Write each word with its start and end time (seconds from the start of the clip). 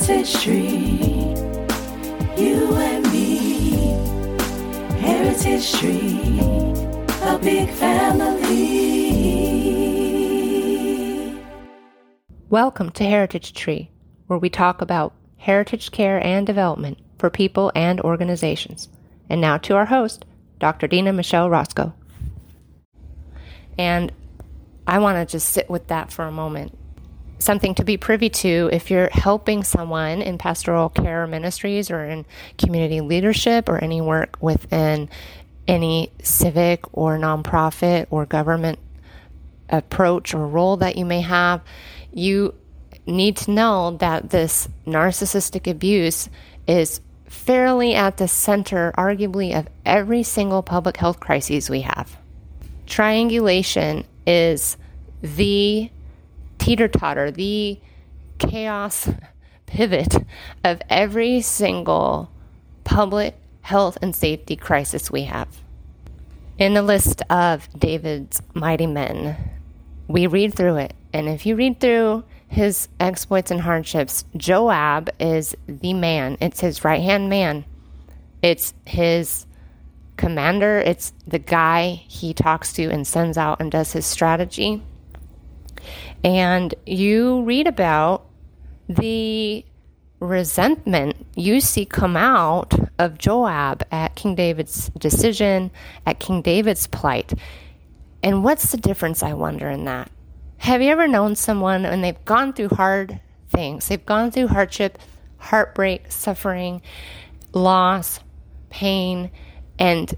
Heritage 0.00 0.42
Tree, 0.42 1.34
you 2.38 2.74
and 2.74 3.04
me. 3.12 3.70
Heritage 4.98 5.74
Tree, 5.74 6.40
a 7.22 7.38
big 7.38 7.68
family. 7.68 8.64
Welcome 12.48 12.90
to 12.92 13.04
Heritage 13.04 13.52
Tree, 13.52 13.90
where 14.26 14.38
we 14.38 14.48
talk 14.48 14.80
about 14.80 15.12
heritage 15.36 15.90
care 15.90 16.18
and 16.24 16.46
development 16.46 16.96
for 17.18 17.28
people 17.28 17.70
and 17.74 18.00
organizations. 18.00 18.88
And 19.28 19.38
now 19.38 19.58
to 19.58 19.76
our 19.76 19.84
host, 19.84 20.24
Dr. 20.58 20.86
Dena 20.86 21.12
Michele 21.12 21.50
Rosko. 21.50 21.92
And 23.76 24.10
I 24.86 24.98
want 24.98 25.18
to 25.18 25.30
just 25.30 25.50
sit 25.50 25.68
with 25.68 25.88
that 25.88 26.10
for 26.10 26.24
a 26.24 26.32
moment. 26.32 26.74
Something 27.40 27.74
to 27.76 27.84
be 27.84 27.96
privy 27.96 28.28
to 28.30 28.68
if 28.70 28.90
you're 28.90 29.08
helping 29.12 29.64
someone 29.64 30.22
in 30.22 30.38
pastoral 30.38 30.90
care 30.90 31.26
ministries 31.26 31.90
or 31.90 32.04
in 32.04 32.26
community 32.58 33.00
leadership 33.00 33.68
or 33.68 33.82
any 33.82 34.00
work 34.00 34.36
within 34.40 35.08
any 35.66 36.12
civic 36.22 36.84
or 36.96 37.18
nonprofit 37.18 38.06
or 38.10 38.26
government 38.26 38.78
approach 39.70 40.34
or 40.34 40.46
role 40.46 40.76
that 40.76 40.96
you 40.96 41.04
may 41.06 41.22
have, 41.22 41.62
you 42.12 42.54
need 43.06 43.36
to 43.38 43.50
know 43.50 43.96
that 43.98 44.30
this 44.30 44.68
narcissistic 44.86 45.70
abuse 45.70 46.28
is 46.66 47.00
fairly 47.26 47.94
at 47.94 48.16
the 48.16 48.28
center, 48.28 48.92
arguably, 48.98 49.56
of 49.58 49.68
every 49.86 50.22
single 50.22 50.62
public 50.62 50.96
health 50.96 51.20
crisis 51.20 51.70
we 51.70 51.80
have. 51.80 52.18
Triangulation 52.86 54.04
is 54.26 54.76
the 55.22 55.90
teeter 56.60 56.86
totter, 56.86 57.30
the 57.30 57.80
chaos 58.38 59.08
pivot 59.66 60.16
of 60.62 60.80
every 60.88 61.40
single 61.40 62.30
public 62.84 63.34
health 63.62 63.98
and 64.02 64.14
safety 64.14 64.54
crisis 64.56 65.10
we 65.10 65.24
have. 65.24 65.48
In 66.58 66.74
the 66.74 66.82
list 66.82 67.22
of 67.30 67.68
David's 67.78 68.42
mighty 68.54 68.86
men, 68.86 69.36
we 70.08 70.26
read 70.26 70.54
through 70.54 70.76
it. 70.76 70.94
And 71.12 71.28
if 71.28 71.46
you 71.46 71.56
read 71.56 71.80
through 71.80 72.24
his 72.48 72.88
exploits 72.98 73.50
and 73.50 73.60
hardships, 73.60 74.24
Joab 74.36 75.08
is 75.18 75.56
the 75.66 75.94
man. 75.94 76.36
It's 76.40 76.60
his 76.60 76.84
right 76.84 77.02
hand 77.02 77.30
man. 77.30 77.64
It's 78.42 78.74
his 78.84 79.46
commander. 80.16 80.80
It's 80.80 81.12
the 81.26 81.38
guy 81.38 82.02
he 82.08 82.34
talks 82.34 82.72
to 82.74 82.90
and 82.90 83.06
sends 83.06 83.38
out 83.38 83.60
and 83.60 83.70
does 83.70 83.92
his 83.92 84.04
strategy. 84.04 84.82
And 86.22 86.74
you 86.86 87.42
read 87.42 87.66
about 87.66 88.26
the 88.88 89.64
resentment 90.20 91.26
you 91.34 91.60
see 91.60 91.86
come 91.86 92.16
out 92.16 92.74
of 92.98 93.16
Joab 93.16 93.82
at 93.90 94.14
King 94.14 94.34
David's 94.34 94.90
decision, 94.90 95.70
at 96.06 96.20
King 96.20 96.42
David's 96.42 96.86
plight. 96.86 97.32
And 98.22 98.44
what's 98.44 98.70
the 98.70 98.76
difference, 98.76 99.22
I 99.22 99.32
wonder, 99.32 99.68
in 99.70 99.86
that? 99.86 100.10
Have 100.58 100.82
you 100.82 100.90
ever 100.90 101.08
known 101.08 101.36
someone 101.36 101.86
and 101.86 102.04
they've 102.04 102.24
gone 102.26 102.52
through 102.52 102.68
hard 102.68 103.18
things? 103.48 103.88
They've 103.88 104.04
gone 104.04 104.30
through 104.30 104.48
hardship, 104.48 104.98
heartbreak, 105.38 106.12
suffering, 106.12 106.82
loss, 107.54 108.20
pain, 108.68 109.30
and 109.78 110.14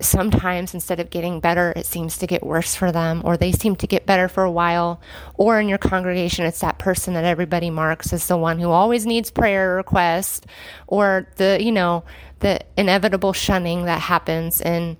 sometimes 0.00 0.74
instead 0.74 1.00
of 1.00 1.10
getting 1.10 1.40
better, 1.40 1.72
it 1.76 1.86
seems 1.86 2.18
to 2.18 2.26
get 2.26 2.44
worse 2.44 2.74
for 2.74 2.90
them, 2.92 3.22
or 3.24 3.36
they 3.36 3.52
seem 3.52 3.76
to 3.76 3.86
get 3.86 4.06
better 4.06 4.28
for 4.28 4.44
a 4.44 4.50
while. 4.50 5.00
Or 5.34 5.60
in 5.60 5.68
your 5.68 5.78
congregation, 5.78 6.44
it's 6.46 6.60
that 6.60 6.78
person 6.78 7.14
that 7.14 7.24
everybody 7.24 7.70
marks 7.70 8.12
as 8.12 8.26
the 8.26 8.36
one 8.36 8.58
who 8.58 8.70
always 8.70 9.06
needs 9.06 9.30
prayer 9.30 9.76
request, 9.76 10.46
or 10.86 11.28
the, 11.36 11.58
you 11.60 11.72
know, 11.72 12.04
the 12.40 12.60
inevitable 12.76 13.32
shunning 13.32 13.84
that 13.84 14.00
happens 14.00 14.60
in 14.60 14.96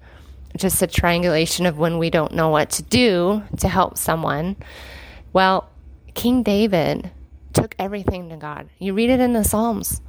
just 0.57 0.83
a 0.83 0.87
triangulation 0.87 1.67
of 1.67 1.79
when 1.79 1.99
we 1.99 2.11
don't 2.11 2.33
know 2.33 2.49
what 2.49 2.71
to 2.71 2.83
do 2.83 3.43
to 3.59 3.69
help 3.69 3.97
someone. 3.97 4.57
Well, 5.33 5.69
King 6.15 6.43
David 6.43 7.11
took 7.53 7.75
everything 7.79 8.29
to 8.31 8.37
God. 8.37 8.69
You 8.79 8.95
read 8.95 9.11
it 9.11 9.21
in 9.21 9.33
the 9.33 9.45
Psalms. 9.45 10.01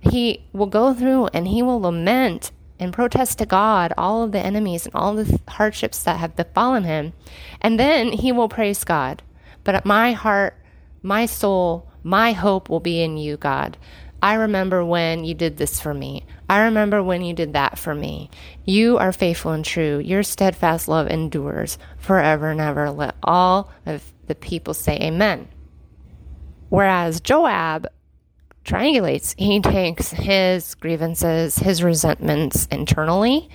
He 0.00 0.46
will 0.52 0.66
go 0.66 0.94
through 0.94 1.26
and 1.28 1.48
he 1.48 1.62
will 1.62 1.80
lament 1.80 2.52
and 2.78 2.92
protest 2.92 3.38
to 3.38 3.46
God 3.46 3.92
all 3.96 4.22
of 4.22 4.32
the 4.32 4.40
enemies 4.40 4.86
and 4.86 4.94
all 4.94 5.14
the 5.14 5.40
hardships 5.48 6.02
that 6.02 6.18
have 6.18 6.36
befallen 6.36 6.84
him. 6.84 7.12
And 7.60 7.78
then 7.78 8.12
he 8.12 8.32
will 8.32 8.48
praise 8.48 8.84
God. 8.84 9.22
But 9.64 9.84
my 9.84 10.12
heart, 10.12 10.56
my 11.02 11.26
soul, 11.26 11.88
my 12.02 12.32
hope 12.32 12.68
will 12.68 12.80
be 12.80 13.02
in 13.02 13.16
you, 13.16 13.36
God. 13.36 13.76
I 14.22 14.34
remember 14.34 14.84
when 14.84 15.24
you 15.24 15.34
did 15.34 15.56
this 15.56 15.80
for 15.80 15.92
me. 15.92 16.24
I 16.48 16.64
remember 16.64 17.02
when 17.02 17.22
you 17.22 17.34
did 17.34 17.52
that 17.52 17.78
for 17.78 17.94
me. 17.94 18.30
You 18.64 18.96
are 18.98 19.12
faithful 19.12 19.52
and 19.52 19.64
true. 19.64 19.98
Your 19.98 20.22
steadfast 20.22 20.88
love 20.88 21.08
endures 21.08 21.78
forever 21.98 22.50
and 22.50 22.60
ever. 22.60 22.90
Let 22.90 23.14
all 23.22 23.70
of 23.84 24.12
the 24.26 24.34
people 24.34 24.74
say 24.74 24.98
amen. 25.00 25.48
Whereas 26.68 27.20
Joab 27.20 27.86
triangulates, 28.66 29.34
he 29.38 29.60
takes 29.60 30.10
his 30.10 30.74
grievances, 30.74 31.56
his 31.56 31.82
resentments 31.82 32.66
internally, 32.66 33.48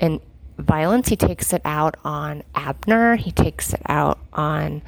and 0.00 0.20
violence, 0.58 1.08
he 1.08 1.16
takes 1.16 1.52
it 1.52 1.62
out 1.64 1.96
on 2.04 2.42
Abner, 2.54 3.16
he 3.16 3.30
takes 3.30 3.72
it 3.72 3.82
out 3.86 4.18
on 4.32 4.82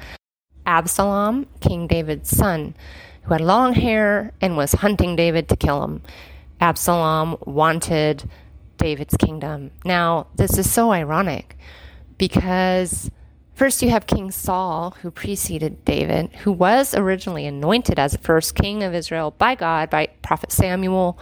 Absalom, 0.65 1.47
King 1.61 1.87
David's 1.87 2.29
son 2.29 2.75
who 3.23 3.33
had 3.33 3.41
long 3.41 3.73
hair 3.73 4.31
and 4.41 4.57
was 4.57 4.73
hunting 4.73 5.15
David 5.15 5.47
to 5.49 5.55
kill 5.55 5.83
him. 5.83 6.01
Absalom 6.59 7.37
wanted 7.45 8.29
David's 8.77 9.15
kingdom. 9.17 9.71
Now, 9.85 10.27
this 10.35 10.57
is 10.57 10.69
so 10.69 10.91
ironic 10.91 11.57
because 12.17 13.09
first 13.55 13.81
you 13.81 13.89
have 13.89 14.07
King 14.07 14.31
Saul, 14.31 14.95
who 15.01 15.11
preceded 15.11 15.83
David, 15.85 16.33
who 16.43 16.51
was 16.51 16.95
originally 16.95 17.45
anointed 17.45 17.99
as 17.99 18.13
the 18.13 18.17
first 18.17 18.55
king 18.55 18.83
of 18.83 18.93
Israel 18.93 19.31
by 19.31 19.55
God, 19.55 19.89
by 19.89 20.07
Prophet 20.21 20.51
Samuel. 20.51 21.19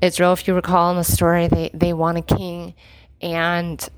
Israel, 0.00 0.32
if 0.32 0.48
you 0.48 0.54
recall 0.54 0.90
in 0.90 0.96
the 0.96 1.04
story, 1.04 1.46
they, 1.48 1.70
they 1.74 1.92
want 1.92 2.18
a 2.18 2.22
king, 2.22 2.74
and 3.20 3.88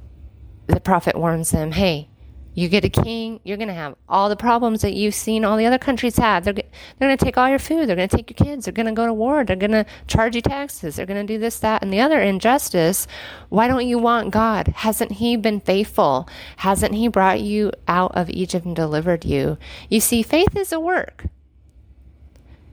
the 0.66 0.80
prophet 0.80 1.16
warns 1.16 1.50
them, 1.50 1.72
hey, 1.72 2.08
you 2.54 2.68
get 2.68 2.84
a 2.84 2.88
king, 2.88 3.40
you're 3.44 3.56
going 3.56 3.68
to 3.68 3.74
have 3.74 3.94
all 4.08 4.28
the 4.28 4.36
problems 4.36 4.82
that 4.82 4.94
you've 4.94 5.14
seen 5.14 5.44
all 5.44 5.56
the 5.56 5.66
other 5.66 5.78
countries 5.78 6.16
have. 6.16 6.44
They're, 6.44 6.52
they're 6.52 6.64
going 7.00 7.16
to 7.16 7.24
take 7.24 7.38
all 7.38 7.48
your 7.48 7.58
food. 7.58 7.88
They're 7.88 7.96
going 7.96 8.08
to 8.08 8.16
take 8.16 8.30
your 8.30 8.46
kids. 8.46 8.64
They're 8.64 8.72
going 8.72 8.86
to 8.86 8.92
go 8.92 9.06
to 9.06 9.12
war. 9.12 9.44
They're 9.44 9.56
going 9.56 9.72
to 9.72 9.86
charge 10.06 10.36
you 10.36 10.42
taxes. 10.42 10.96
They're 10.96 11.06
going 11.06 11.26
to 11.26 11.32
do 11.32 11.38
this, 11.38 11.58
that, 11.60 11.82
and 11.82 11.92
the 11.92 12.00
other 12.00 12.20
injustice. 12.20 13.06
Why 13.48 13.68
don't 13.68 13.86
you 13.86 13.98
want 13.98 14.32
God? 14.32 14.68
Hasn't 14.68 15.12
He 15.12 15.36
been 15.36 15.60
faithful? 15.60 16.28
Hasn't 16.56 16.94
He 16.94 17.08
brought 17.08 17.40
you 17.40 17.72
out 17.88 18.12
of 18.14 18.28
Egypt 18.30 18.66
and 18.66 18.76
delivered 18.76 19.24
you? 19.24 19.56
You 19.88 20.00
see, 20.00 20.22
faith 20.22 20.56
is 20.56 20.72
a 20.72 20.80
work. 20.80 21.26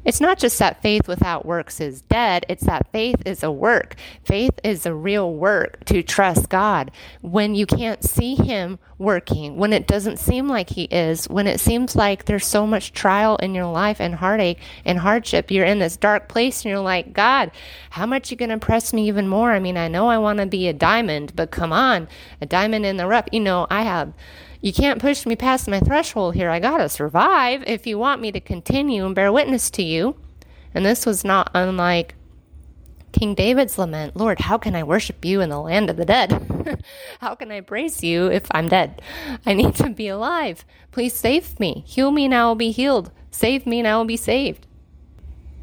It's 0.09 0.19
not 0.19 0.39
just 0.39 0.57
that 0.57 0.81
faith 0.81 1.07
without 1.07 1.45
works 1.45 1.79
is 1.79 2.01
dead, 2.01 2.43
it's 2.49 2.63
that 2.63 2.91
faith 2.91 3.21
is 3.27 3.43
a 3.43 3.51
work. 3.51 3.93
Faith 4.25 4.59
is 4.63 4.87
a 4.87 4.93
real 4.95 5.31
work 5.31 5.85
to 5.85 6.01
trust 6.01 6.49
God. 6.49 6.89
When 7.21 7.53
you 7.53 7.67
can't 7.67 8.03
see 8.03 8.33
Him 8.33 8.79
working, 8.97 9.57
when 9.57 9.71
it 9.71 9.85
doesn't 9.85 10.17
seem 10.17 10.47
like 10.47 10.71
He 10.71 10.85
is, 10.85 11.29
when 11.29 11.45
it 11.45 11.59
seems 11.59 11.95
like 11.95 12.25
there's 12.25 12.47
so 12.47 12.65
much 12.65 12.91
trial 12.91 13.35
in 13.35 13.53
your 13.53 13.67
life 13.67 14.01
and 14.01 14.15
heartache 14.15 14.57
and 14.83 14.97
hardship, 14.97 15.51
you're 15.51 15.63
in 15.63 15.77
this 15.77 15.95
dark 15.95 16.27
place 16.27 16.65
and 16.65 16.71
you're 16.71 16.79
like, 16.79 17.13
God, 17.13 17.51
how 17.91 18.07
much 18.07 18.31
you 18.31 18.35
going 18.35 18.49
to 18.49 18.57
press 18.57 18.91
me 18.91 19.07
even 19.07 19.27
more? 19.27 19.51
I 19.51 19.59
mean, 19.59 19.77
I 19.77 19.89
know 19.89 20.07
I 20.07 20.17
want 20.17 20.39
to 20.39 20.47
be 20.47 20.67
a 20.67 20.73
diamond, 20.73 21.33
but 21.35 21.51
come 21.51 21.71
on, 21.71 22.07
a 22.41 22.47
diamond 22.47 22.83
in 22.83 22.97
the 22.97 23.05
rough. 23.05 23.27
You 23.31 23.41
know, 23.41 23.67
I 23.69 23.83
have 23.83 24.11
you 24.61 24.73
can't 24.73 24.99
push 24.99 25.25
me 25.25 25.35
past 25.35 25.67
my 25.67 25.79
threshold 25.79 26.35
here. 26.35 26.49
I 26.49 26.59
gotta 26.59 26.89
survive 26.89 27.63
if 27.65 27.87
you 27.87 27.97
want 27.97 28.21
me 28.21 28.31
to 28.31 28.39
continue 28.39 29.05
and 29.05 29.15
bear 29.15 29.31
witness 29.31 29.69
to 29.71 29.83
you. 29.83 30.15
And 30.73 30.85
this 30.85 31.05
was 31.05 31.23
not 31.23 31.49
unlike 31.53 32.15
King 33.11 33.33
David's 33.33 33.77
lament 33.77 34.15
Lord, 34.15 34.39
how 34.41 34.57
can 34.57 34.75
I 34.75 34.83
worship 34.83 35.23
you 35.25 35.41
in 35.41 35.49
the 35.49 35.59
land 35.59 35.89
of 35.89 35.97
the 35.97 36.05
dead? 36.05 36.83
how 37.21 37.35
can 37.35 37.51
I 37.51 37.61
praise 37.61 38.03
you 38.03 38.27
if 38.27 38.45
I'm 38.51 38.67
dead? 38.67 39.01
I 39.45 39.53
need 39.53 39.75
to 39.75 39.89
be 39.89 40.07
alive. 40.07 40.65
Please 40.91 41.13
save 41.13 41.59
me. 41.59 41.83
Heal 41.87 42.11
me 42.11 42.25
and 42.25 42.35
I 42.35 42.45
will 42.45 42.55
be 42.55 42.71
healed. 42.71 43.11
Save 43.31 43.65
me 43.65 43.79
and 43.79 43.87
I 43.87 43.95
will 43.95 44.05
be 44.05 44.17
saved. 44.17 44.67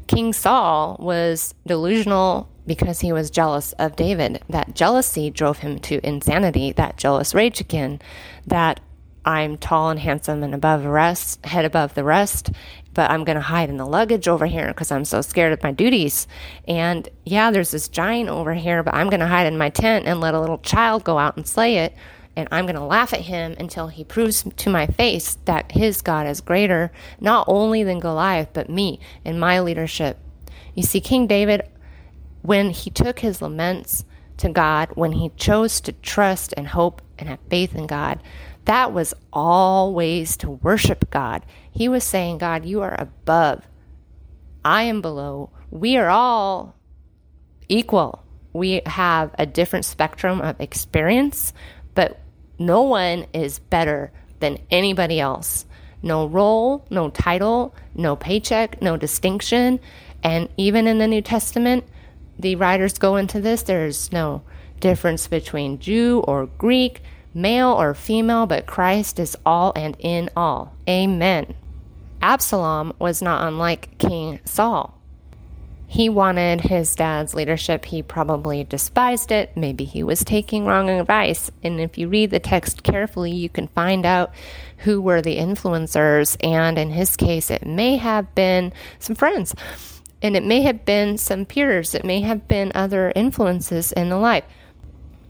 King 0.07 0.33
Saul 0.33 0.95
was 0.99 1.53
delusional 1.65 2.49
because 2.65 3.01
he 3.01 3.13
was 3.13 3.29
jealous 3.29 3.73
of 3.73 3.95
David. 3.95 4.41
That 4.49 4.73
jealousy 4.73 5.29
drove 5.29 5.59
him 5.59 5.79
to 5.79 6.05
insanity, 6.05 6.71
that 6.73 6.97
jealous 6.97 7.33
rage 7.33 7.61
again, 7.61 8.01
that 8.45 8.79
I'm 9.27 9.57
tall 9.57 9.89
and 9.89 9.99
handsome 9.99 10.41
and 10.41 10.55
above 10.55 10.83
the 10.83 10.89
rest, 10.89 11.45
head 11.45 11.65
above 11.65 11.95
the 11.95 12.05
rest, 12.05 12.49
but 12.93 13.11
I'm 13.11 13.25
going 13.25 13.35
to 13.35 13.41
hide 13.41 13.69
in 13.69 13.75
the 13.75 13.85
luggage 13.85 14.29
over 14.29 14.45
here 14.45 14.69
because 14.69 14.89
I'm 14.89 15.03
so 15.03 15.19
scared 15.19 15.51
of 15.51 15.61
my 15.61 15.73
duties. 15.73 16.27
And 16.65 17.09
yeah, 17.25 17.51
there's 17.51 17.71
this 17.71 17.89
giant 17.89 18.29
over 18.29 18.53
here, 18.53 18.83
but 18.83 18.93
I'm 18.93 19.09
going 19.09 19.19
to 19.19 19.27
hide 19.27 19.45
in 19.45 19.57
my 19.57 19.69
tent 19.69 20.05
and 20.07 20.21
let 20.21 20.33
a 20.33 20.39
little 20.39 20.59
child 20.59 21.03
go 21.03 21.17
out 21.19 21.35
and 21.35 21.45
slay 21.45 21.79
it. 21.79 21.93
and 22.37 22.47
I'm 22.51 22.65
going 22.67 22.75
to 22.75 22.83
laugh 22.83 23.13
at 23.13 23.21
him 23.21 23.55
until 23.59 23.87
he 23.87 24.03
proves 24.03 24.43
to 24.43 24.69
my 24.69 24.85
face 24.85 25.39
that 25.45 25.71
his 25.71 26.03
God 26.03 26.27
is 26.27 26.39
greater, 26.39 26.91
not 27.19 27.45
only 27.49 27.83
than 27.83 27.99
Goliath, 27.99 28.49
but 28.53 28.69
me 28.69 28.99
and 29.25 29.39
my 29.39 29.59
leadership. 29.59 30.19
You 30.75 30.83
see, 30.83 31.01
King 31.01 31.25
David, 31.25 31.67
when 32.43 32.69
he 32.69 32.91
took 32.91 33.19
his 33.19 33.41
laments 33.41 34.05
to 34.37 34.49
God, 34.49 34.89
when 34.93 35.13
he 35.13 35.31
chose 35.35 35.81
to 35.81 35.91
trust 35.91 36.53
and 36.55 36.67
hope 36.67 37.01
and 37.17 37.27
have 37.27 37.39
faith 37.49 37.73
in 37.75 37.87
God, 37.87 38.21
that 38.67 38.91
was 38.91 39.13
always 39.31 40.35
to 40.37 40.51
worship 40.51 41.09
God. 41.09 41.45
He 41.71 41.87
was 41.87 42.03
saying, 42.03 42.39
God, 42.39 42.65
you 42.65 42.81
are 42.81 42.95
above. 42.99 43.65
I 44.63 44.83
am 44.83 45.01
below. 45.01 45.51
We 45.71 45.95
are 45.95 46.09
all 46.09 46.75
equal. 47.69 48.25
We 48.51 48.81
have 48.85 49.33
a 49.39 49.45
different 49.45 49.85
spectrum 49.85 50.41
of 50.41 50.59
experience, 50.59 51.53
but 51.95 52.19
no 52.59 52.81
one 52.81 53.27
is 53.33 53.59
better 53.59 54.11
than 54.39 54.59
anybody 54.69 55.19
else. 55.21 55.65
No 56.01 56.27
role, 56.27 56.85
no 56.89 57.09
title, 57.09 57.73
no 57.95 58.17
paycheck, 58.17 58.81
no 58.81 58.97
distinction. 58.97 59.79
And 60.23 60.49
even 60.57 60.87
in 60.87 60.97
the 60.97 61.07
New 61.07 61.21
Testament, 61.21 61.85
the 62.37 62.55
writers 62.55 62.97
go 62.97 63.15
into 63.15 63.39
this. 63.39 63.63
There's 63.63 64.11
no 64.11 64.43
difference 64.81 65.27
between 65.27 65.79
Jew 65.79 66.21
or 66.27 66.47
Greek, 66.47 67.01
male 67.37 67.69
or 67.69 67.93
female, 67.93 68.45
but 68.45 68.65
Christ 68.65 69.19
is 69.19 69.37
all 69.45 69.71
and 69.75 69.95
in 69.99 70.29
all. 70.35 70.73
Amen. 70.89 71.53
Absalom 72.21 72.93
was 72.99 73.21
not 73.21 73.47
unlike 73.47 73.97
King 73.99 74.39
Saul. 74.43 74.97
He 75.89 76.09
wanted 76.09 76.61
his 76.61 76.93
dad's 76.95 77.33
leadership. 77.33 77.85
He 77.85 78.03
probably 78.03 78.65
despised 78.65 79.31
it. 79.31 79.55
Maybe 79.55 79.85
he 79.85 80.03
was 80.03 80.25
taking 80.25 80.65
wrong 80.65 80.89
advice. 80.89 81.49
And 81.63 81.79
if 81.79 81.97
you 81.97 82.09
read 82.09 82.31
the 82.31 82.41
text 82.41 82.83
carefully, 82.83 83.31
you 83.31 83.47
can 83.47 83.69
find 83.69 84.05
out 84.05 84.33
who 84.79 84.99
were 84.99 85.21
the 85.21 85.37
influencers. 85.37 86.35
And 86.43 86.77
in 86.77 86.89
his 86.89 87.15
case, 87.15 87.49
it 87.49 87.65
may 87.65 87.95
have 87.95 88.35
been 88.35 88.73
some 88.99 89.15
friends, 89.15 89.55
and 90.21 90.35
it 90.35 90.43
may 90.43 90.61
have 90.63 90.83
been 90.83 91.17
some 91.17 91.45
peers, 91.45 91.95
it 91.95 92.03
may 92.03 92.19
have 92.21 92.47
been 92.47 92.71
other 92.75 93.13
influences 93.15 93.93
in 93.93 94.09
the 94.09 94.17
life. 94.17 94.43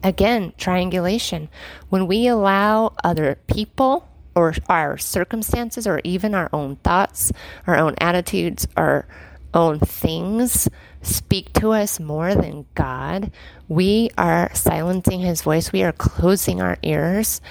Again, 0.08 0.54
triangulation. 0.58 1.50
When 1.90 2.08
we 2.08 2.28
allow 2.28 2.94
other 3.04 3.40
people 3.48 4.08
or 4.36 4.54
our 4.70 4.98
circumstances 4.98 5.86
or 5.86 6.00
even 6.06 6.34
our 6.34 6.50
own 6.54 6.78
thoughts, 6.78 7.34
our 7.68 7.76
own 7.76 7.94
attitudes, 8.00 8.70
our 8.78 9.06
own 9.54 9.80
things 9.80 10.70
speak 11.02 11.52
to 11.60 11.72
us 11.72 12.00
more 12.00 12.36
than 12.36 12.66
God, 12.74 13.34
we 13.68 14.10
are 14.18 14.50
silencing 14.54 15.20
his 15.20 15.42
voice. 15.42 15.74
We 15.74 15.84
are 15.84 15.92
closing 15.92 16.62
our 16.62 16.78
ears 16.84 17.42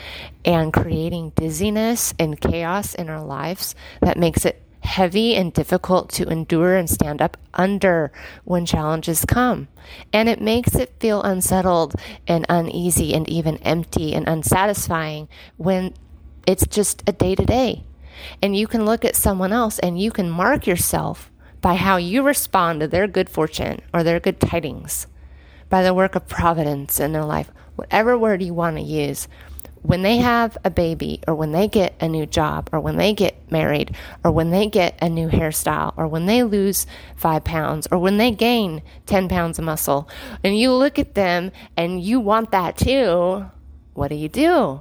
and 0.43 0.73
creating 0.73 1.35
dizziness 1.37 2.15
and 2.19 2.41
chaos 2.41 2.95
in 2.95 3.11
our 3.11 3.23
lives 3.23 3.75
that 4.01 4.17
makes 4.17 4.47
it 4.47 4.63
heavy 4.87 5.35
and 5.35 5.53
difficult 5.53 6.11
to 6.11 6.29
endure 6.29 6.77
and 6.77 6.89
stand 6.89 7.21
up 7.21 7.37
under 7.53 8.11
when 8.45 8.65
challenges 8.65 9.25
come. 9.25 9.69
And 10.13 10.29
it 10.29 10.41
makes 10.41 10.75
it 10.75 10.95
feel 10.99 11.23
unsettled 11.23 11.95
and 12.27 12.47
uneasy 12.49 13.13
and 13.13 13.29
even 13.29 13.59
empty 13.59 14.15
and 14.15 14.27
unsatisfying 14.27 15.29
when 15.57 15.95
it's 16.47 16.67
just 16.67 17.03
a 17.07 17.13
day 17.13 17.35
to 17.35 17.45
day. 17.45 17.85
And 18.43 18.57
you 18.57 18.67
can 18.67 18.87
look 18.87 19.05
at 19.05 19.17
someone 19.17 19.53
else 19.53 19.79
and 19.81 20.01
you 20.01 20.11
can 20.11 20.31
mark 20.31 20.67
yourself 20.67 21.31
by 21.61 21.75
how 21.75 21.97
you 21.97 22.23
respond 22.23 22.81
to 22.81 22.89
their 22.89 23.07
good 23.07 23.29
fortune 23.29 23.81
or 23.93 24.03
their 24.03 24.21
good 24.21 24.41
tidings, 24.41 25.07
by 25.69 25.83
the 25.83 25.95
work 25.95 26.15
of 26.15 26.29
providence 26.29 27.01
in 27.01 27.13
their 27.13 27.25
life, 27.25 27.51
whatever 27.75 28.17
word 28.17 28.43
you 28.43 28.55
want 28.55 28.77
to 28.77 28.83
use. 28.83 29.29
When 29.87 30.03
they 30.03 30.17
have 30.17 30.59
a 30.65 30.71
baby, 30.71 31.21
or 31.29 31.37
when 31.37 31.53
they 31.53 31.69
get 31.69 31.95
a 32.01 32.09
new 32.09 32.27
job, 32.27 32.69
or 32.73 32.81
when 32.81 32.97
they 32.97 33.13
get 33.13 33.53
married, 33.53 33.95
or 34.25 34.33
when 34.33 34.51
they 34.51 34.67
get 34.67 34.99
a 35.01 35.09
new 35.09 35.29
hairstyle, 35.29 35.95
or 35.97 36.09
when 36.09 36.27
they 36.27 36.43
lose 36.43 36.89
five 37.15 37.45
pounds, 37.45 37.87
or 37.93 37.99
when 37.99 38.17
they 38.17 38.33
gain 38.33 38.83
10 39.07 39.29
pounds 39.29 39.61
of 39.61 39.65
muscle, 39.65 40.09
and 40.43 40.59
you 40.59 40.73
look 40.73 40.99
at 40.99 41.15
them 41.15 41.53
and 41.77 42.03
you 42.03 42.19
want 42.19 42.51
that 42.51 42.77
too, 42.77 43.49
what 43.95 44.09
do 44.09 44.17
you 44.17 44.29
do? 44.29 44.81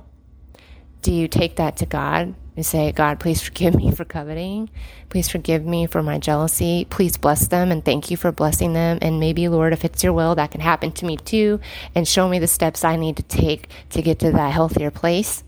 Do 1.04 1.14
you 1.14 1.28
take 1.28 1.58
that 1.58 1.78
to 1.78 1.86
God 1.86 2.34
we 2.56 2.64
say, 2.64 2.92
God, 2.94 3.20
please 3.20 3.42
forgive 3.42 3.76
me 3.76 3.92
for 3.92 4.06
coveting. 4.06 4.70
Please 5.10 5.28
forgive 5.28 5.66
me 5.66 5.88
for 5.88 6.02
my 6.02 6.18
jealousy. 6.18 6.88
Please 6.90 7.18
bless 7.18 7.48
them 7.48 7.72
and 7.72 7.84
thank 7.84 8.10
you 8.10 8.16
for 8.16 8.32
blessing 8.32 8.74
them. 8.74 8.98
And 9.02 9.20
maybe, 9.20 9.48
Lord, 9.50 9.74
if 9.74 9.84
it's 9.84 10.04
your 10.04 10.14
will, 10.14 10.36
that 10.36 10.52
can 10.52 10.62
happen 10.62 10.92
to 10.94 11.06
me 11.06 11.18
too. 11.18 11.60
And 11.94 12.08
show 12.08 12.30
me 12.30 12.40
the 12.40 12.48
steps 12.48 12.86
I 12.86 12.96
need 12.96 13.18
to 13.18 13.24
take 13.24 13.70
to 13.90 14.02
get 14.02 14.20
to 14.20 14.32
that 14.32 14.54
healthier 14.54 14.90
place. 14.90 15.44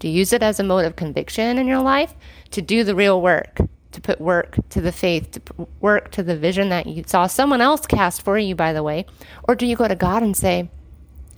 To 0.00 0.08
use 0.08 0.32
it 0.32 0.42
as 0.42 0.60
a 0.60 0.64
mode 0.64 0.86
of 0.86 0.96
conviction 0.96 1.58
in 1.58 1.66
your 1.66 1.82
life, 1.82 2.14
to 2.52 2.62
do 2.62 2.84
the 2.84 2.94
real 2.94 3.20
work, 3.20 3.58
to 3.92 4.00
put 4.00 4.20
work 4.20 4.56
to 4.70 4.80
the 4.80 4.92
faith, 4.92 5.32
to 5.32 5.68
work 5.80 6.10
to 6.12 6.22
the 6.22 6.36
vision 6.36 6.68
that 6.70 6.86
you 6.86 7.02
saw 7.06 7.26
someone 7.26 7.60
else 7.60 7.86
cast 7.86 8.22
for 8.22 8.38
you, 8.38 8.54
by 8.54 8.72
the 8.72 8.82
way. 8.82 9.04
Or 9.46 9.54
do 9.54 9.66
you 9.66 9.76
go 9.76 9.88
to 9.88 9.96
God 9.96 10.22
and 10.22 10.36
say, 10.36 10.70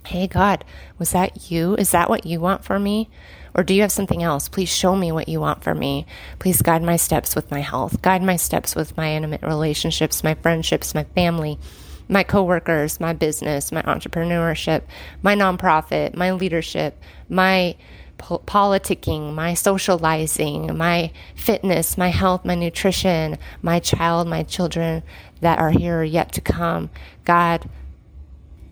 Hey, 0.05 0.27
God, 0.27 0.65
was 0.97 1.11
that 1.11 1.49
you? 1.49 1.75
Is 1.75 1.91
that 1.91 2.09
what 2.09 2.25
you 2.25 2.39
want 2.39 2.63
for 2.63 2.77
me? 2.77 3.09
Or 3.55 3.63
do 3.63 3.73
you 3.73 3.81
have 3.81 3.91
something 3.91 4.23
else? 4.23 4.49
Please 4.49 4.69
show 4.69 4.95
me 4.95 5.11
what 5.11 5.29
you 5.29 5.39
want 5.39 5.63
for 5.63 5.75
me. 5.75 6.05
Please 6.39 6.61
guide 6.61 6.83
my 6.83 6.95
steps 6.95 7.35
with 7.35 7.51
my 7.51 7.59
health, 7.59 8.01
guide 8.01 8.23
my 8.23 8.35
steps 8.35 8.75
with 8.75 8.97
my 8.97 9.13
intimate 9.13 9.43
relationships, 9.43 10.23
my 10.23 10.33
friendships, 10.35 10.95
my 10.95 11.03
family, 11.15 11.59
my 12.07 12.23
coworkers, 12.23 12.99
my 12.99 13.13
business, 13.13 13.71
my 13.71 13.81
entrepreneurship, 13.83 14.83
my 15.21 15.35
nonprofit, 15.35 16.15
my 16.15 16.31
leadership, 16.31 16.99
my 17.29 17.75
po- 18.17 18.39
politicking, 18.45 19.33
my 19.33 19.53
socializing, 19.53 20.75
my 20.75 21.11
fitness, 21.35 21.97
my 21.97 22.09
health, 22.09 22.43
my 22.45 22.55
nutrition, 22.55 23.37
my 23.61 23.79
child, 23.79 24.27
my 24.27 24.43
children 24.43 25.03
that 25.41 25.59
are 25.59 25.71
here 25.71 26.03
yet 26.03 26.31
to 26.33 26.41
come. 26.41 26.89
God, 27.25 27.69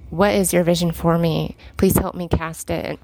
what 0.09 0.33
is 0.33 0.53
your 0.53 0.63
vision 0.63 0.91
for 0.91 1.17
me? 1.17 1.55
Please 1.77 1.97
help 1.97 2.15
me 2.15 2.27
cast 2.27 2.69
it. 2.69 2.99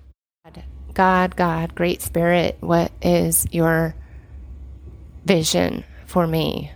God, 0.97 1.35
God, 1.35 1.75
Great 1.75 2.01
Spirit, 2.01 2.57
what 2.59 2.91
is 3.03 3.45
your 3.51 3.93
vision 5.25 5.83
for 6.07 6.25
me? 6.25 6.71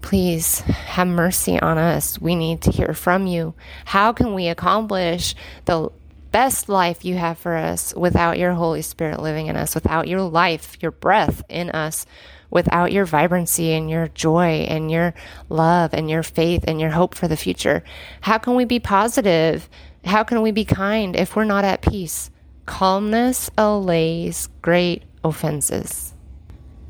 Please 0.00 0.60
have 0.60 1.08
mercy 1.08 1.60
on 1.60 1.76
us. 1.76 2.18
We 2.18 2.36
need 2.36 2.62
to 2.62 2.70
hear 2.70 2.94
from 2.94 3.26
you. 3.26 3.52
How 3.84 4.14
can 4.14 4.32
we 4.32 4.48
accomplish 4.48 5.34
the 5.66 5.90
best 6.32 6.70
life 6.70 7.04
you 7.04 7.16
have 7.16 7.36
for 7.36 7.54
us 7.54 7.94
without 7.94 8.38
your 8.38 8.54
Holy 8.54 8.80
Spirit 8.80 9.20
living 9.20 9.48
in 9.48 9.56
us, 9.56 9.74
without 9.74 10.08
your 10.08 10.22
life, 10.22 10.78
your 10.80 10.92
breath 10.92 11.42
in 11.50 11.68
us, 11.68 12.06
without 12.48 12.92
your 12.92 13.04
vibrancy 13.04 13.74
and 13.74 13.90
your 13.90 14.08
joy 14.08 14.64
and 14.70 14.90
your 14.90 15.12
love 15.50 15.92
and 15.92 16.08
your 16.08 16.22
faith 16.22 16.64
and 16.66 16.80
your 16.80 16.92
hope 16.92 17.14
for 17.14 17.28
the 17.28 17.36
future? 17.36 17.84
How 18.22 18.38
can 18.38 18.54
we 18.54 18.64
be 18.64 18.80
positive? 18.80 19.68
How 20.02 20.24
can 20.24 20.40
we 20.40 20.50
be 20.50 20.64
kind 20.64 21.14
if 21.14 21.36
we're 21.36 21.44
not 21.44 21.66
at 21.66 21.82
peace? 21.82 22.30
Calmness 22.66 23.50
allays 23.58 24.48
great 24.62 25.02
offenses. 25.22 26.14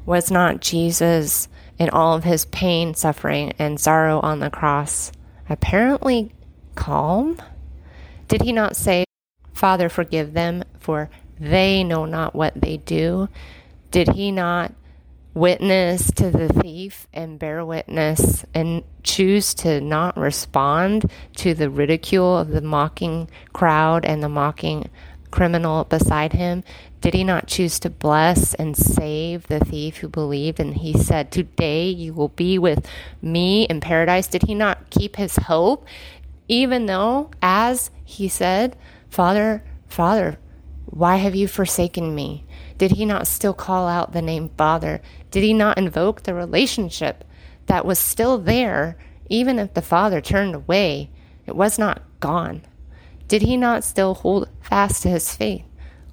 Was 0.07 0.31
not 0.31 0.61
Jesus, 0.61 1.49
in 1.79 1.91
all 1.91 2.15
of 2.15 2.25
his 2.25 2.45
pain, 2.47 2.95
suffering, 2.95 3.53
and 3.59 3.81
sorrow 3.81 4.21
on 4.21 4.39
the 4.39 4.51
cross, 4.51 5.11
apparently 5.49 6.33
calm? 6.75 7.41
Did 8.29 8.43
he 8.43 8.53
not 8.53 8.77
say, 8.77 9.05
Father, 9.53 9.89
forgive 9.89 10.33
them, 10.33 10.65
for 10.79 11.11
they 11.41 11.83
know 11.83 12.05
not 12.05 12.35
what 12.35 12.55
they 12.55 12.77
do? 12.77 13.29
Did 13.91 14.09
he 14.09 14.31
not 14.31 14.73
witness 15.35 16.13
to 16.13 16.31
the 16.31 16.49
thief 16.49 17.09
and 17.13 17.39
bear 17.39 17.65
witness 17.65 18.45
and 18.55 18.85
choose 19.03 19.53
to 19.55 19.81
not 19.81 20.17
respond 20.17 21.11
to 21.37 21.55
the 21.55 21.69
ridicule 21.69 22.39
of 22.39 22.49
the 22.51 22.61
mocking 22.61 23.29
crowd 23.53 24.05
and 24.05 24.23
the 24.23 24.29
mocking 24.29 24.89
criminal 25.35 25.83
beside 25.83 26.33
him? 26.33 26.63
Did 27.01 27.13
he 27.13 27.25
not 27.25 27.49
choose 27.49 27.81
to 27.81 27.91
bless 27.91 28.55
and 28.55 28.77
save 28.77 29.49
the 29.49 29.59
thief 29.59 29.97
who 29.97 30.09
believed? 30.09 30.61
And 30.61 30.75
he 30.77 30.97
said, 30.97 31.33
Today 31.33 31.89
you 31.89 32.15
will 32.15 32.29
be 32.29 32.57
with 32.57 32.89
me 33.21 33.65
in 33.65 33.81
paradise. 33.81 34.29
Did 34.29 34.45
he 34.45 34.55
not 34.55 34.91
keep 34.91 35.17
his 35.17 35.37
hope? 35.37 35.87
Even 36.47 36.87
though, 36.87 37.33
as 37.43 37.91
he 38.05 38.29
said, 38.29 38.77
Father, 39.11 39.65
Father, 39.89 40.39
why 40.87 41.17
have 41.17 41.35
you 41.35 41.49
forsaken 41.49 42.15
me? 42.15 42.45
Did 42.79 42.93
he 42.93 43.05
not 43.05 43.27
still 43.27 43.55
call 43.55 43.89
out 43.89 44.13
the 44.13 44.23
name 44.23 44.51
Father? 44.57 45.01
Did 45.33 45.43
he 45.43 45.53
not 45.53 45.79
invoke 45.79 46.23
the 46.23 46.35
relationship 46.35 47.25
that 47.67 47.85
was 47.85 47.99
still 47.99 48.39
there, 48.39 48.97
even 49.29 49.59
if 49.59 49.75
the 49.75 49.83
Father 49.83 50.21
turned 50.21 50.55
away? 50.55 51.11
It 51.45 51.57
was 51.57 51.77
not 51.77 52.03
gone. 52.21 52.63
Did 53.29 53.43
he 53.43 53.57
not 53.57 53.85
still 53.85 54.15
hold 54.15 54.49
fast 54.61 55.03
to 55.03 55.09
his 55.09 55.35
faith? 55.35 55.65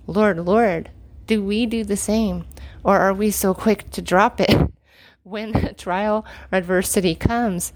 Lord, 0.08 0.39
Lord, 0.39 0.89
do 1.27 1.44
we 1.44 1.65
do 1.65 1.84
the 1.84 1.98
same? 1.98 2.46
Or 2.84 2.98
are 3.00 3.13
we 3.13 3.32
so 3.32 3.53
quick 3.53 3.89
to 3.91 4.01
drop 4.01 4.41
it 4.41 4.72
when 5.24 5.75
trial 5.75 6.25
or 6.51 6.58
adversity 6.58 7.15
comes? 7.15 7.74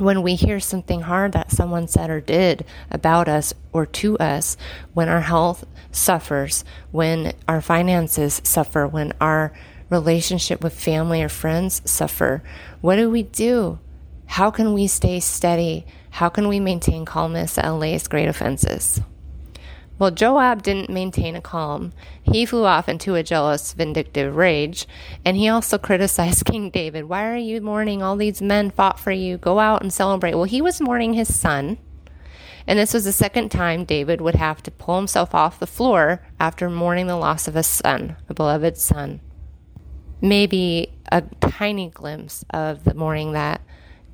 when 0.00 0.22
we 0.22 0.34
hear 0.34 0.60
something 0.60 1.02
hard 1.02 1.32
that 1.32 1.50
someone 1.50 1.88
said 1.88 2.10
or 2.10 2.20
did 2.20 2.64
about 2.90 3.28
us 3.28 3.52
or 3.72 3.84
to 3.84 4.16
us, 4.18 4.56
when 4.94 5.08
our 5.08 5.20
health 5.20 5.64
suffers, 5.90 6.64
when 6.90 7.32
our 7.48 7.60
finances 7.60 8.40
suffer, 8.44 8.86
when 8.86 9.12
our 9.20 9.52
relationship 9.90 10.62
with 10.62 10.78
family 10.78 11.22
or 11.22 11.28
friends 11.28 11.82
suffer, 11.84 12.42
what 12.80 12.96
do 12.96 13.10
we 13.10 13.22
do? 13.22 13.78
How 14.28 14.50
can 14.50 14.72
we 14.72 14.86
stay 14.86 15.20
steady? 15.20 15.86
How 16.10 16.28
can 16.28 16.48
we 16.48 16.60
maintain 16.60 17.04
calmness 17.04 17.58
at 17.58 17.68
LA's 17.68 18.06
great 18.06 18.28
offenses? 18.28 19.00
Well, 19.98 20.12
Joab 20.12 20.62
didn't 20.62 20.90
maintain 20.90 21.34
a 21.34 21.40
calm. 21.40 21.92
He 22.22 22.46
flew 22.46 22.64
off 22.64 22.88
into 22.88 23.16
a 23.16 23.24
jealous, 23.24 23.72
vindictive 23.72 24.36
rage, 24.36 24.86
and 25.24 25.36
he 25.36 25.48
also 25.48 25.76
criticized 25.88 26.44
King 26.44 26.70
David. 26.70 27.06
Why 27.06 27.26
are 27.26 27.36
you 27.36 27.60
mourning? 27.60 28.02
All 28.02 28.16
these 28.16 28.40
men 28.40 28.70
fought 28.70 29.00
for 29.00 29.10
you. 29.10 29.38
Go 29.38 29.58
out 29.58 29.82
and 29.82 29.92
celebrate. 29.92 30.34
Well, 30.34 30.44
he 30.44 30.62
was 30.62 30.80
mourning 30.80 31.14
his 31.14 31.34
son, 31.34 31.78
and 32.66 32.78
this 32.78 32.94
was 32.94 33.04
the 33.04 33.12
second 33.12 33.48
time 33.48 33.84
David 33.84 34.20
would 34.20 34.36
have 34.36 34.62
to 34.64 34.70
pull 34.70 34.96
himself 34.96 35.34
off 35.34 35.58
the 35.58 35.66
floor 35.66 36.22
after 36.38 36.70
mourning 36.70 37.08
the 37.08 37.16
loss 37.16 37.48
of 37.48 37.56
a 37.56 37.62
son, 37.64 38.14
a 38.28 38.34
beloved 38.34 38.76
son. 38.76 39.20
Maybe 40.20 40.92
a 41.10 41.22
tiny 41.40 41.88
glimpse 41.88 42.44
of 42.50 42.84
the 42.84 42.94
mourning 42.94 43.32
that 43.32 43.62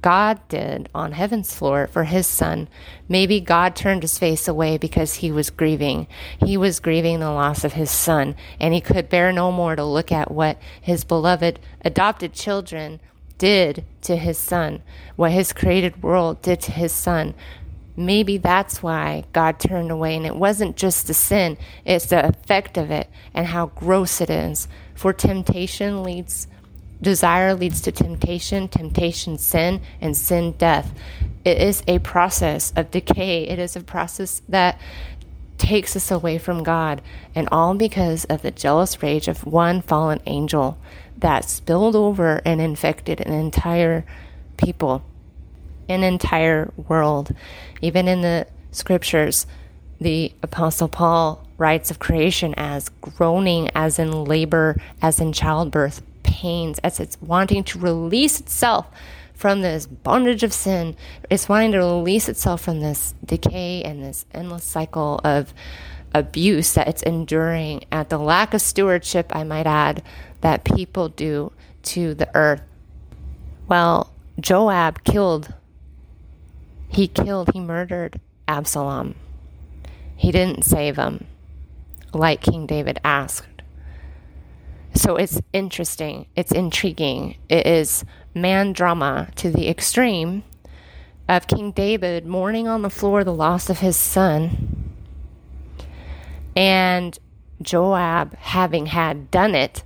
God 0.04 0.46
did 0.48 0.90
on 0.94 1.12
heaven's 1.12 1.54
floor 1.54 1.86
for 1.86 2.04
his 2.04 2.26
son. 2.26 2.68
Maybe 3.08 3.40
God 3.40 3.74
turned 3.74 4.02
his 4.02 4.18
face 4.18 4.46
away 4.46 4.76
because 4.76 5.14
he 5.14 5.32
was 5.32 5.48
grieving. 5.48 6.08
He 6.44 6.58
was 6.58 6.78
grieving 6.78 7.20
the 7.20 7.30
loss 7.30 7.64
of 7.64 7.72
his 7.72 7.90
son, 7.90 8.36
and 8.60 8.74
he 8.74 8.82
could 8.82 9.08
bear 9.08 9.32
no 9.32 9.50
more 9.50 9.74
to 9.74 9.82
look 9.82 10.12
at 10.12 10.30
what 10.30 10.58
his 10.78 11.04
beloved 11.04 11.58
adopted 11.80 12.34
children 12.34 13.00
did 13.38 13.86
to 14.02 14.16
his 14.16 14.36
son, 14.36 14.82
what 15.16 15.32
his 15.32 15.54
created 15.54 16.02
world 16.02 16.42
did 16.42 16.60
to 16.60 16.72
his 16.72 16.92
son. 16.92 17.32
Maybe 17.96 18.36
that's 18.36 18.82
why 18.82 19.24
God 19.32 19.58
turned 19.58 19.90
away, 19.90 20.16
and 20.16 20.26
it 20.26 20.36
wasn't 20.36 20.76
just 20.76 21.06
the 21.06 21.14
sin, 21.14 21.56
it's 21.86 22.04
the 22.04 22.28
effect 22.28 22.76
of 22.76 22.90
it 22.90 23.08
and 23.32 23.46
how 23.46 23.68
gross 23.68 24.20
it 24.20 24.28
is. 24.28 24.68
For 24.94 25.14
temptation 25.14 26.02
leads 26.02 26.46
Desire 27.04 27.54
leads 27.54 27.82
to 27.82 27.92
temptation, 27.92 28.66
temptation, 28.66 29.36
sin, 29.36 29.82
and 30.00 30.16
sin, 30.16 30.52
death. 30.52 30.90
It 31.44 31.60
is 31.60 31.82
a 31.86 31.98
process 31.98 32.72
of 32.76 32.90
decay. 32.90 33.46
It 33.46 33.58
is 33.58 33.76
a 33.76 33.82
process 33.82 34.40
that 34.48 34.80
takes 35.58 35.94
us 35.96 36.10
away 36.10 36.38
from 36.38 36.62
God, 36.62 37.02
and 37.34 37.46
all 37.52 37.74
because 37.74 38.24
of 38.24 38.40
the 38.40 38.50
jealous 38.50 39.02
rage 39.02 39.28
of 39.28 39.44
one 39.44 39.82
fallen 39.82 40.18
angel 40.24 40.78
that 41.18 41.44
spilled 41.44 41.94
over 41.94 42.40
and 42.42 42.58
infected 42.58 43.20
an 43.20 43.34
entire 43.34 44.06
people, 44.56 45.04
an 45.90 46.02
entire 46.02 46.72
world. 46.88 47.34
Even 47.82 48.08
in 48.08 48.22
the 48.22 48.46
scriptures, 48.70 49.46
the 50.00 50.32
Apostle 50.42 50.88
Paul 50.88 51.46
writes 51.58 51.90
of 51.90 51.98
creation 51.98 52.54
as 52.56 52.88
groaning, 53.02 53.68
as 53.74 53.98
in 53.98 54.24
labor, 54.24 54.80
as 55.02 55.20
in 55.20 55.34
childbirth, 55.34 56.00
pains, 56.34 56.80
as 56.80 56.98
it's 56.98 57.20
wanting 57.22 57.62
to 57.62 57.78
release 57.78 58.40
itself 58.40 58.90
from 59.34 59.62
this 59.62 59.86
bondage 59.86 60.42
of 60.42 60.52
sin. 60.52 60.96
It's 61.30 61.48
wanting 61.48 61.72
to 61.72 61.78
release 61.78 62.28
itself 62.28 62.60
from 62.60 62.80
this 62.80 63.14
decay 63.24 63.82
and 63.84 64.02
this 64.02 64.26
endless 64.32 64.64
cycle 64.64 65.20
of 65.22 65.54
abuse 66.12 66.74
that 66.74 66.88
it's 66.88 67.02
enduring 67.02 67.84
at 67.92 68.08
the 68.08 68.18
lack 68.18 68.52
of 68.52 68.60
stewardship, 68.60 69.30
I 69.30 69.44
might 69.44 69.66
add, 69.66 70.02
that 70.40 70.64
people 70.64 71.08
do 71.08 71.52
to 71.84 72.14
the 72.14 72.28
earth. 72.34 72.62
Well, 73.68 74.12
Joab 74.40 75.04
killed, 75.04 75.54
he 76.88 77.06
killed, 77.06 77.50
he 77.52 77.60
murdered 77.60 78.20
Absalom. 78.48 79.14
He 80.16 80.32
didn't 80.32 80.64
save 80.64 80.96
him 80.96 81.26
like 82.12 82.40
King 82.40 82.66
David 82.66 82.98
asked. 83.04 83.53
So 84.94 85.16
it's 85.16 85.40
interesting, 85.52 86.26
it's 86.36 86.52
intriguing. 86.52 87.36
It 87.48 87.66
is 87.66 88.04
man 88.32 88.72
drama 88.72 89.28
to 89.36 89.50
the 89.50 89.68
extreme 89.68 90.44
of 91.28 91.46
King 91.46 91.72
David 91.72 92.26
mourning 92.26 92.68
on 92.68 92.82
the 92.82 92.90
floor 92.90 93.24
the 93.24 93.32
loss 93.32 93.68
of 93.68 93.80
his 93.80 93.96
son, 93.96 94.92
and 96.54 97.18
Joab, 97.60 98.36
having 98.36 98.86
had 98.86 99.30
done 99.30 99.54
it, 99.54 99.82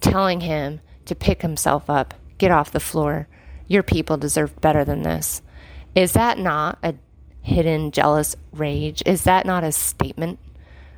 telling 0.00 0.40
him 0.40 0.80
to 1.06 1.14
pick 1.14 1.42
himself 1.42 1.88
up, 1.88 2.14
get 2.38 2.50
off 2.50 2.72
the 2.72 2.80
floor. 2.80 3.28
Your 3.66 3.82
people 3.82 4.16
deserve 4.16 4.60
better 4.60 4.84
than 4.84 5.02
this. 5.02 5.42
Is 5.94 6.12
that 6.12 6.38
not 6.38 6.78
a 6.82 6.94
hidden 7.40 7.92
jealous 7.92 8.36
rage? 8.52 9.02
Is 9.06 9.24
that 9.24 9.46
not 9.46 9.64
a 9.64 9.72
statement 9.72 10.38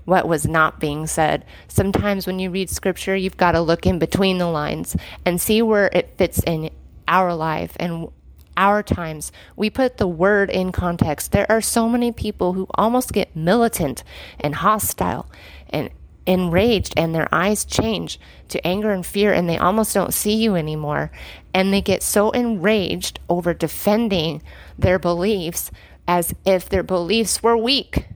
what 0.05 0.29
was 0.29 0.47
not 0.47 0.81
being 0.81 1.07
said. 1.07 1.45
Sometimes 1.69 2.27
when 2.27 2.39
you 2.39 2.51
read 2.51 2.71
scripture, 2.71 3.17
you've 3.17 3.37
got 3.37 3.53
to 3.53 3.61
look 3.61 3.87
in 3.87 3.99
between 3.99 4.39
the 4.39 4.47
lines 4.47 4.97
and 5.25 5.41
see 5.41 5.63
where 5.63 5.91
it 5.93 6.17
fits 6.17 6.43
in 6.45 6.71
our 7.09 7.35
life 7.35 7.77
and 7.79 8.09
our 8.57 8.83
times. 8.83 9.33
We 9.57 9.71
put 9.71 9.97
the 9.97 10.07
word 10.07 10.51
in 10.51 10.73
context. 10.73 11.33
There 11.33 11.51
are 11.51 11.61
so 11.61 11.89
many 11.89 12.13
people 12.13 12.53
who 12.53 12.67
almost 12.75 13.13
get 13.13 13.35
militant 13.35 14.05
and 14.41 14.57
hostile 14.57 15.31
and 15.71 15.91
enraged 16.27 16.95
and 16.97 17.15
their 17.15 17.29
eyes 17.33 17.65
change 17.65 18.21
to 18.49 18.65
anger 18.67 18.93
and 18.93 19.05
fear 19.05 19.33
and 19.33 19.49
they 19.49 19.59
almost 19.59 19.93
don't 19.93 20.15
see 20.15 20.35
you 20.35 20.55
anymore 20.55 21.11
and 21.53 21.73
they 21.73 21.81
get 21.81 22.01
so 22.01 22.31
enraged 22.31 23.19
over 23.29 23.53
defending 23.53 24.41
their 24.79 25.01
beliefs 25.01 25.73
as 26.07 26.33
if 26.45 26.69
their 26.69 26.85
beliefs 26.85 27.43
were 27.43 27.57
weak 27.57 28.07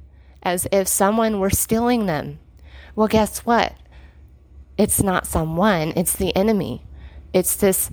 as 0.46 0.68
if 0.70 0.86
someone 0.86 1.40
were 1.40 1.50
stealing 1.50 2.06
them. 2.06 2.38
Well, 2.94 3.08
guess 3.08 3.40
what? 3.40 3.74
It's 4.78 5.02
not 5.02 5.26
someone, 5.26 5.92
it's 5.96 6.14
the 6.14 6.34
enemy. 6.36 6.84
It's 7.32 7.56
this, 7.56 7.90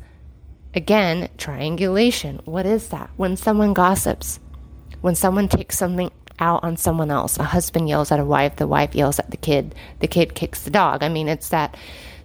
again, 0.76 1.30
triangulation. 1.36 2.42
What 2.46 2.68
is 2.68 2.90
that? 2.90 3.10
When 3.18 3.38
someone 3.38 3.74
gossips, 3.74 4.40
when 5.02 5.16
someone 5.16 5.48
takes 5.48 5.80
something 5.80 6.12
out 6.38 6.64
on 6.64 6.78
someone 6.78 7.10
else, 7.10 7.40
a 7.40 7.44
husband 7.44 7.90
yells 7.90 8.12
at 8.12 8.20
a 8.20 8.26
wife, 8.26 8.58
the 8.58 8.68
wife 8.68 8.94
yells 8.94 9.18
at 9.18 9.32
the 9.32 9.38
kid, 9.38 9.74
the 10.00 10.08
kid 10.08 10.36
kicks 10.36 10.62
the 10.62 10.70
dog. 10.70 11.02
I 11.02 11.10
mean, 11.10 11.28
it's 11.28 11.50
that 11.50 11.76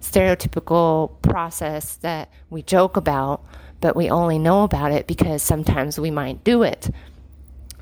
stereotypical 0.02 1.22
process 1.22 1.96
that 1.96 2.30
we 2.50 2.60
joke 2.60 2.98
about, 2.98 3.46
but 3.80 3.96
we 3.96 4.10
only 4.10 4.38
know 4.38 4.64
about 4.64 4.92
it 4.92 5.06
because 5.06 5.42
sometimes 5.42 5.98
we 5.98 6.10
might 6.10 6.44
do 6.44 6.64
it. 6.64 6.90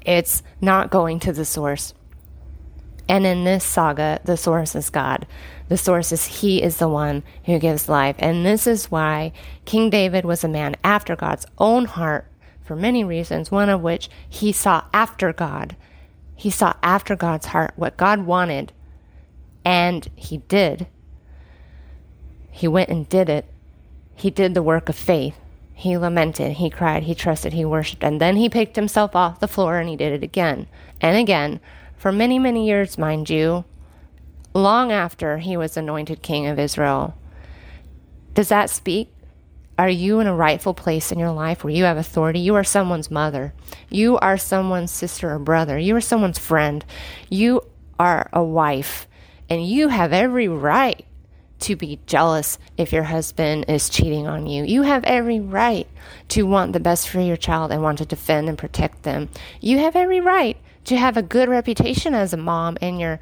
It's 0.03 0.45
not 0.61 0.93
going 0.93 1.19
to 1.21 1.33
the 1.33 1.45
source. 1.45 1.93
And 3.09 3.25
in 3.25 3.45
this 3.45 3.65
saga, 3.65 4.21
the 4.25 4.37
source 4.37 4.75
is 4.75 4.91
God. 4.91 5.27
The 5.69 5.77
source 5.77 6.13
is 6.13 6.27
He 6.27 6.63
is 6.63 6.79
the 6.79 6.89
one 6.89 7.23
who 7.45 7.59
gives 7.59 7.89
life. 7.89 8.17
And 8.19 8.45
this 8.45 8.67
is 8.67 8.91
why 8.91 9.33
King 9.65 9.91
David 9.91 10.25
was 10.25 10.43
a 10.43 10.49
man 10.49 10.77
after 10.83 11.15
God's 11.15 11.47
own 11.59 11.85
heart 11.85 12.27
for 12.67 12.77
many 12.77 13.05
reasons, 13.05 13.51
one 13.51 13.69
of 13.69 13.81
which 13.81 14.11
he 14.29 14.53
saw 14.53 14.83
after 14.93 15.33
God. 15.33 15.77
He 16.35 16.51
saw 16.51 16.75
after 16.83 17.15
God's 17.15 17.47
heart 17.47 17.73
what 17.77 17.97
God 17.97 18.27
wanted, 18.27 18.73
and 19.65 20.09
he 20.17 20.39
did. 20.39 20.87
He 22.51 22.67
went 22.67 22.91
and 22.91 23.09
did 23.09 23.29
it. 23.29 23.47
He 24.17 24.31
did 24.31 24.55
the 24.55 24.63
work 24.63 24.89
of 24.89 24.97
faith. 24.97 25.37
He 25.73 25.97
lamented, 25.97 26.53
he 26.53 26.71
cried, 26.71 27.03
he 27.03 27.15
trusted, 27.15 27.53
he 27.53 27.65
worshiped, 27.65 28.03
and 28.03 28.19
then 28.19 28.37
he 28.37 28.49
picked 28.49 28.77
himself 28.77 29.15
off 29.15 29.41
the 29.41 29.47
floor 29.47 29.77
and 29.77 29.91
he 29.91 29.97
did 29.97 30.11
it 30.11 30.23
again 30.23 30.67
and 31.03 31.19
again 31.19 31.61
for 31.97 32.13
many, 32.13 32.39
many 32.39 32.67
years, 32.67 32.99
mind 32.99 33.31
you, 33.31 33.65
long 34.55 34.93
after 34.93 35.39
he 35.39 35.57
was 35.57 35.77
anointed 35.77 36.23
king 36.23 36.47
of 36.47 36.59
Israel. 36.59 37.15
Does 38.35 38.49
that 38.49 38.71
speak? 38.71 39.13
Are 39.79 39.89
you 39.89 40.21
in 40.21 40.27
a 40.27 40.35
rightful 40.35 40.73
place 40.73 41.13
in 41.13 41.19
your 41.19 41.33
life 41.33 41.63
where 41.63 41.73
you 41.73 41.85
have 41.85 41.99
authority? 41.99 42.41
You 42.41 42.55
are 42.55 42.65
someone's 42.65 43.11
mother. 43.11 43.53
You 43.91 44.17
are 44.19 44.39
someone's 44.39 44.91
sister 44.91 45.31
or 45.31 45.39
brother. 45.39 45.79
You 45.79 45.95
are 45.97 46.01
someone's 46.01 46.39
friend. 46.39 46.85
You 47.29 47.63
are 47.99 48.31
a 48.33 48.43
wife. 48.43 49.07
And 49.51 49.67
you 49.67 49.89
have 49.89 50.13
every 50.15 50.49
right 50.49 51.05
to 51.61 51.77
be 51.77 52.01
jealous 52.07 52.59
if 52.77 52.93
your 52.93 53.05
husband 53.05 53.67
is 53.69 53.89
cheating 53.89 54.27
on 54.27 54.47
you. 54.47 54.65
You 54.65 54.83
have 54.83 55.05
every 55.05 55.41
right 55.41 55.87
to 56.29 56.45
want 56.45 56.73
the 56.73 56.81
best 56.81 57.09
for 57.09 57.21
your 57.21 57.37
child 57.37 57.71
and 57.71 57.83
want 57.83 57.99
to 57.99 58.07
defend 58.07 58.49
and 58.49 58.59
protect 58.59 59.03
them. 59.03 59.29
You 59.61 59.79
have 59.79 59.97
every 59.97 60.21
right 60.21 60.57
to 60.87 60.97
have 60.97 61.17
a 61.17 61.23
good 61.23 61.49
reputation 61.49 62.15
as 62.15 62.33
a 62.33 62.37
mom 62.37 62.79
in 62.81 62.99
your 62.99 63.19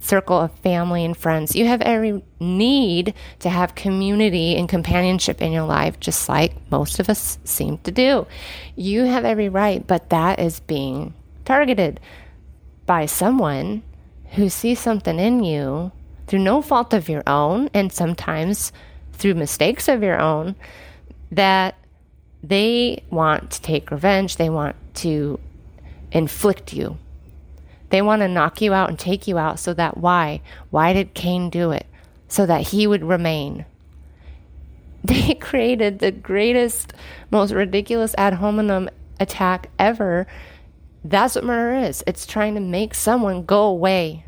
circle 0.00 0.40
of 0.40 0.52
family 0.58 1.04
and 1.04 1.16
friends. 1.16 1.54
You 1.54 1.66
have 1.66 1.80
every 1.82 2.22
need 2.40 3.14
to 3.38 3.48
have 3.48 3.76
community 3.76 4.56
and 4.56 4.68
companionship 4.68 5.40
in 5.40 5.52
your 5.52 5.64
life, 5.64 5.98
just 6.00 6.28
like 6.28 6.54
most 6.70 6.98
of 6.98 7.08
us 7.08 7.38
seem 7.44 7.78
to 7.78 7.92
do. 7.92 8.26
You 8.74 9.04
have 9.04 9.24
every 9.24 9.48
right, 9.48 9.86
but 9.86 10.10
that 10.10 10.40
is 10.40 10.60
being 10.60 11.14
targeted 11.44 12.00
by 12.84 13.06
someone 13.06 13.82
who 14.30 14.48
sees 14.48 14.80
something 14.80 15.18
in 15.20 15.44
you 15.44 15.92
through 16.26 16.40
no 16.40 16.62
fault 16.62 16.92
of 16.92 17.08
your 17.08 17.22
own, 17.28 17.70
and 17.72 17.92
sometimes 17.92 18.72
through 19.12 19.34
mistakes 19.34 19.86
of 19.86 20.02
your 20.02 20.20
own, 20.20 20.56
that 21.30 21.76
they 22.42 23.04
want 23.10 23.52
to 23.52 23.62
take 23.62 23.90
revenge, 23.90 24.36
they 24.36 24.50
want 24.50 24.74
to 24.94 25.38
inflict 26.10 26.72
you. 26.72 26.98
They 27.94 28.02
want 28.02 28.22
to 28.22 28.28
knock 28.28 28.60
you 28.60 28.74
out 28.74 28.88
and 28.88 28.98
take 28.98 29.28
you 29.28 29.38
out 29.38 29.60
so 29.60 29.72
that 29.74 29.98
why? 29.98 30.40
Why 30.70 30.92
did 30.92 31.14
Cain 31.14 31.48
do 31.48 31.70
it? 31.70 31.86
So 32.26 32.44
that 32.44 32.62
he 32.62 32.88
would 32.88 33.04
remain. 33.04 33.66
They 35.04 35.34
created 35.34 36.00
the 36.00 36.10
greatest, 36.10 36.92
most 37.30 37.52
ridiculous 37.52 38.12
ad 38.18 38.34
hominem 38.34 38.90
attack 39.20 39.70
ever. 39.78 40.26
That's 41.04 41.36
what 41.36 41.44
murder 41.44 41.86
is. 41.86 42.02
It's 42.04 42.26
trying 42.26 42.54
to 42.54 42.60
make 42.60 42.96
someone 42.96 43.44
go 43.44 43.62
away 43.62 44.24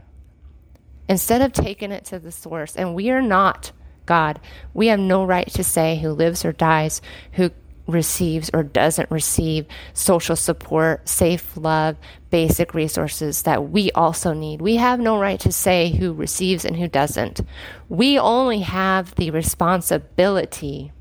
instead 1.08 1.42
of 1.42 1.52
taking 1.52 1.90
it 1.90 2.04
to 2.04 2.20
the 2.20 2.30
source. 2.30 2.76
And 2.76 2.94
we 2.94 3.10
are 3.10 3.20
not 3.20 3.72
God. 4.04 4.38
We 4.74 4.86
have 4.86 5.00
no 5.00 5.24
right 5.24 5.48
to 5.54 5.64
say 5.64 5.98
who 5.98 6.10
lives 6.10 6.44
or 6.44 6.52
dies, 6.52 7.02
who 7.32 7.50
receives 7.86 8.50
or 8.52 8.62
doesn't 8.62 9.10
receive 9.10 9.66
social 9.92 10.36
support, 10.36 11.08
safe 11.08 11.56
love, 11.56 11.96
basic 12.30 12.74
resources 12.74 13.42
that 13.42 13.70
we 13.70 13.90
also 13.92 14.32
need. 14.32 14.60
We 14.60 14.76
have 14.76 15.00
no 15.00 15.18
right 15.18 15.38
to 15.40 15.52
say 15.52 15.90
who 15.90 16.12
receives 16.12 16.64
and 16.64 16.76
who 16.76 16.88
doesn't. 16.88 17.40
We 17.88 18.18
only 18.18 18.60
have 18.60 19.14
the 19.14 19.30
responsibility 19.30 20.92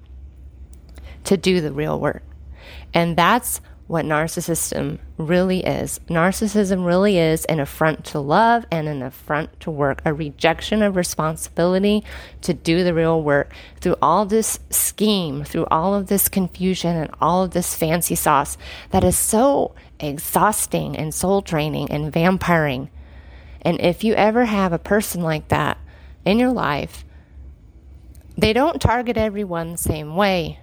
to 1.24 1.38
do 1.38 1.62
the 1.62 1.74
real 1.74 2.00
work. 2.00 2.24
And 2.94 3.18
that's 3.18 3.62
what 3.88 4.04
narcissism 4.04 4.98
really 5.18 5.63
is. 5.63 6.00
Narcissism 6.10 6.86
really 6.86 7.20
is 7.20 7.46
an 7.46 7.60
affront 7.60 8.04
to 8.06 8.20
love 8.20 8.65
and 8.72 8.88
an 8.88 9.04
affront 9.04 9.60
to 9.60 9.70
work, 9.70 10.01
a 10.04 10.13
rejection 10.13 10.82
of 10.82 10.96
responsibility 10.96 12.04
to 12.42 12.54
do 12.54 12.84
the 12.84 12.96
real 12.96 13.22
work. 13.22 13.54
Through 13.82 13.98
all 14.01 14.25
this 14.25 14.60
scheme, 14.72 15.44
through 15.44 15.68
all 15.70 15.94
of 15.94 16.08
this 16.08 16.27
confusion 16.30 16.96
and 16.96 17.12
all 17.22 17.44
of 17.44 17.51
this 17.51 17.75
fancy 17.75 18.15
sauce 18.15 18.58
that 18.89 19.04
is 19.04 19.18
so 19.18 19.75
exhausting 20.00 20.98
and 20.98 21.13
soul 21.13 21.42
draining 21.42 21.92
and 21.92 22.12
vampiring. 22.12 22.89
And 23.62 23.80
if 23.80 24.04
you 24.04 24.15
ever 24.15 24.46
have 24.46 24.74
a 24.74 24.80
person 24.80 25.22
like 25.22 25.50
that 25.50 25.77
in 26.24 26.39
your 26.39 26.51
life, 26.51 27.06
they 28.36 28.51
don't 28.51 28.82
target 28.82 29.15
everyone 29.15 29.74
the 29.74 29.77
same 29.77 30.15
way. 30.15 30.60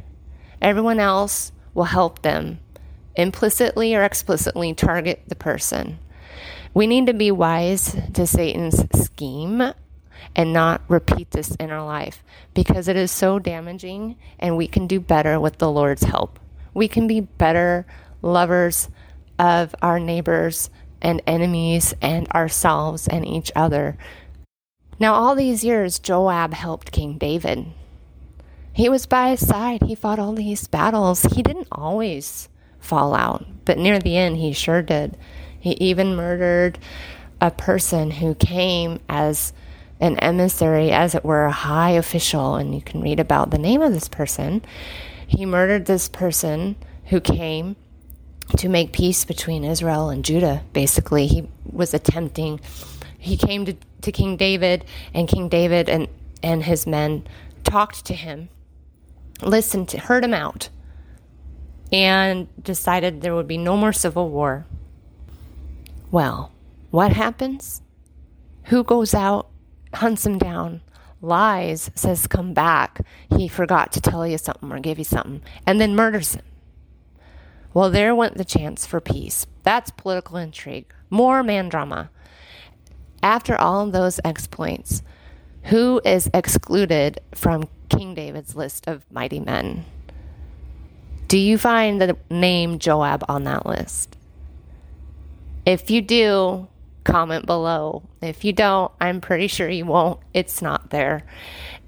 Everyone 0.60 0.98
else 0.98 1.52
will 1.72 1.84
help 1.84 2.22
them 2.22 2.58
implicitly 3.16 3.94
or 3.94 4.02
explicitly 4.02 4.74
target 4.74 5.22
the 5.26 5.34
person. 5.34 5.98
We 6.74 6.86
need 6.86 7.06
to 7.06 7.14
be 7.14 7.30
wise 7.30 7.96
to 8.14 8.26
Satan's 8.26 8.84
scheme 9.04 9.62
and 10.34 10.52
not 10.52 10.82
repeat 10.88 11.30
this 11.32 11.54
in 11.56 11.70
our 11.70 11.84
life 11.84 12.22
because 12.54 12.88
it 12.88 12.96
is 12.96 13.10
so 13.10 13.38
damaging 13.38 14.16
and 14.38 14.56
we 14.56 14.66
can 14.66 14.86
do 14.86 15.00
better 15.00 15.38
with 15.38 15.58
the 15.58 15.70
Lord's 15.70 16.04
help. 16.04 16.38
We 16.74 16.88
can 16.88 17.06
be 17.06 17.20
better 17.20 17.86
lovers 18.22 18.88
of 19.38 19.74
our 19.82 19.98
neighbors 19.98 20.70
and 21.02 21.20
enemies 21.26 21.94
and 22.00 22.28
ourselves 22.30 23.08
and 23.08 23.26
each 23.26 23.52
other. 23.54 23.98
Now, 24.98 25.14
all 25.14 25.34
these 25.34 25.64
years, 25.64 25.98
Joab 25.98 26.54
helped 26.54 26.92
King 26.92 27.18
David. 27.18 27.66
He 28.72 28.88
was 28.88 29.04
by 29.04 29.30
his 29.30 29.46
side. 29.46 29.82
He 29.82 29.94
fought 29.94 30.18
all 30.18 30.32
these 30.32 30.68
battles. 30.68 31.22
He 31.22 31.42
didn't 31.42 31.68
always 31.72 32.48
fall 32.82 33.14
out. 33.14 33.46
But 33.64 33.78
near 33.78 33.98
the 33.98 34.16
end, 34.16 34.36
he 34.36 34.52
sure 34.52 34.82
did. 34.82 35.16
He 35.58 35.72
even 35.72 36.16
murdered 36.16 36.78
a 37.40 37.50
person 37.50 38.10
who 38.10 38.34
came 38.34 39.00
as 39.08 39.52
an 40.00 40.18
emissary, 40.18 40.90
as 40.90 41.14
it 41.14 41.24
were, 41.24 41.44
a 41.44 41.52
high 41.52 41.90
official. 41.90 42.56
And 42.56 42.74
you 42.74 42.82
can 42.82 43.00
read 43.00 43.20
about 43.20 43.50
the 43.50 43.58
name 43.58 43.80
of 43.80 43.92
this 43.92 44.08
person. 44.08 44.62
He 45.26 45.46
murdered 45.46 45.86
this 45.86 46.08
person 46.08 46.76
who 47.06 47.20
came 47.20 47.76
to 48.56 48.68
make 48.68 48.92
peace 48.92 49.24
between 49.24 49.64
Israel 49.64 50.10
and 50.10 50.24
Judah, 50.24 50.62
basically. 50.72 51.26
He 51.28 51.48
was 51.64 51.94
attempting, 51.94 52.60
he 53.18 53.36
came 53.36 53.64
to, 53.64 53.76
to 54.02 54.12
King 54.12 54.36
David, 54.36 54.84
and 55.14 55.28
King 55.28 55.48
David 55.48 55.88
and, 55.88 56.08
and 56.42 56.64
his 56.64 56.86
men 56.86 57.24
talked 57.62 58.04
to 58.06 58.14
him, 58.14 58.48
listened 59.40 59.88
to, 59.90 60.00
heard 60.00 60.24
him 60.24 60.34
out 60.34 60.68
and 61.92 62.48
decided 62.62 63.20
there 63.20 63.34
would 63.34 63.46
be 63.46 63.58
no 63.58 63.76
more 63.76 63.92
civil 63.92 64.30
war. 64.30 64.66
Well, 66.10 66.52
what 66.90 67.12
happens? 67.12 67.82
Who 68.64 68.82
goes 68.82 69.14
out, 69.14 69.48
hunts 69.94 70.24
him 70.24 70.38
down, 70.38 70.80
lies, 71.20 71.90
says, 71.94 72.26
Come 72.26 72.54
back. 72.54 73.00
He 73.36 73.48
forgot 73.48 73.92
to 73.92 74.00
tell 74.00 74.26
you 74.26 74.38
something 74.38 74.72
or 74.72 74.80
give 74.80 74.98
you 74.98 75.04
something, 75.04 75.42
and 75.66 75.80
then 75.80 75.94
murders 75.94 76.34
him. 76.34 76.44
Well, 77.74 77.90
there 77.90 78.14
went 78.14 78.36
the 78.36 78.44
chance 78.44 78.84
for 78.84 79.00
peace. 79.00 79.46
That's 79.62 79.90
political 79.90 80.36
intrigue. 80.36 80.92
More 81.10 81.42
man 81.42 81.68
drama. 81.68 82.10
After 83.22 83.56
all 83.56 83.86
those 83.86 84.20
exploits, 84.24 85.02
who 85.64 86.00
is 86.04 86.28
excluded 86.34 87.20
from 87.34 87.68
King 87.88 88.14
David's 88.14 88.56
list 88.56 88.88
of 88.88 89.04
mighty 89.10 89.40
men? 89.40 89.84
Do 91.32 91.38
you 91.38 91.56
find 91.56 91.98
the 91.98 92.14
name 92.28 92.78
Joab 92.78 93.24
on 93.26 93.44
that 93.44 93.64
list? 93.64 94.18
If 95.64 95.90
you 95.90 96.02
do, 96.02 96.68
comment 97.04 97.46
below. 97.46 98.02
If 98.20 98.44
you 98.44 98.52
don't, 98.52 98.92
I'm 99.00 99.22
pretty 99.22 99.46
sure 99.46 99.66
you 99.66 99.86
won't. 99.86 100.20
It's 100.34 100.60
not 100.60 100.90
there. 100.90 101.24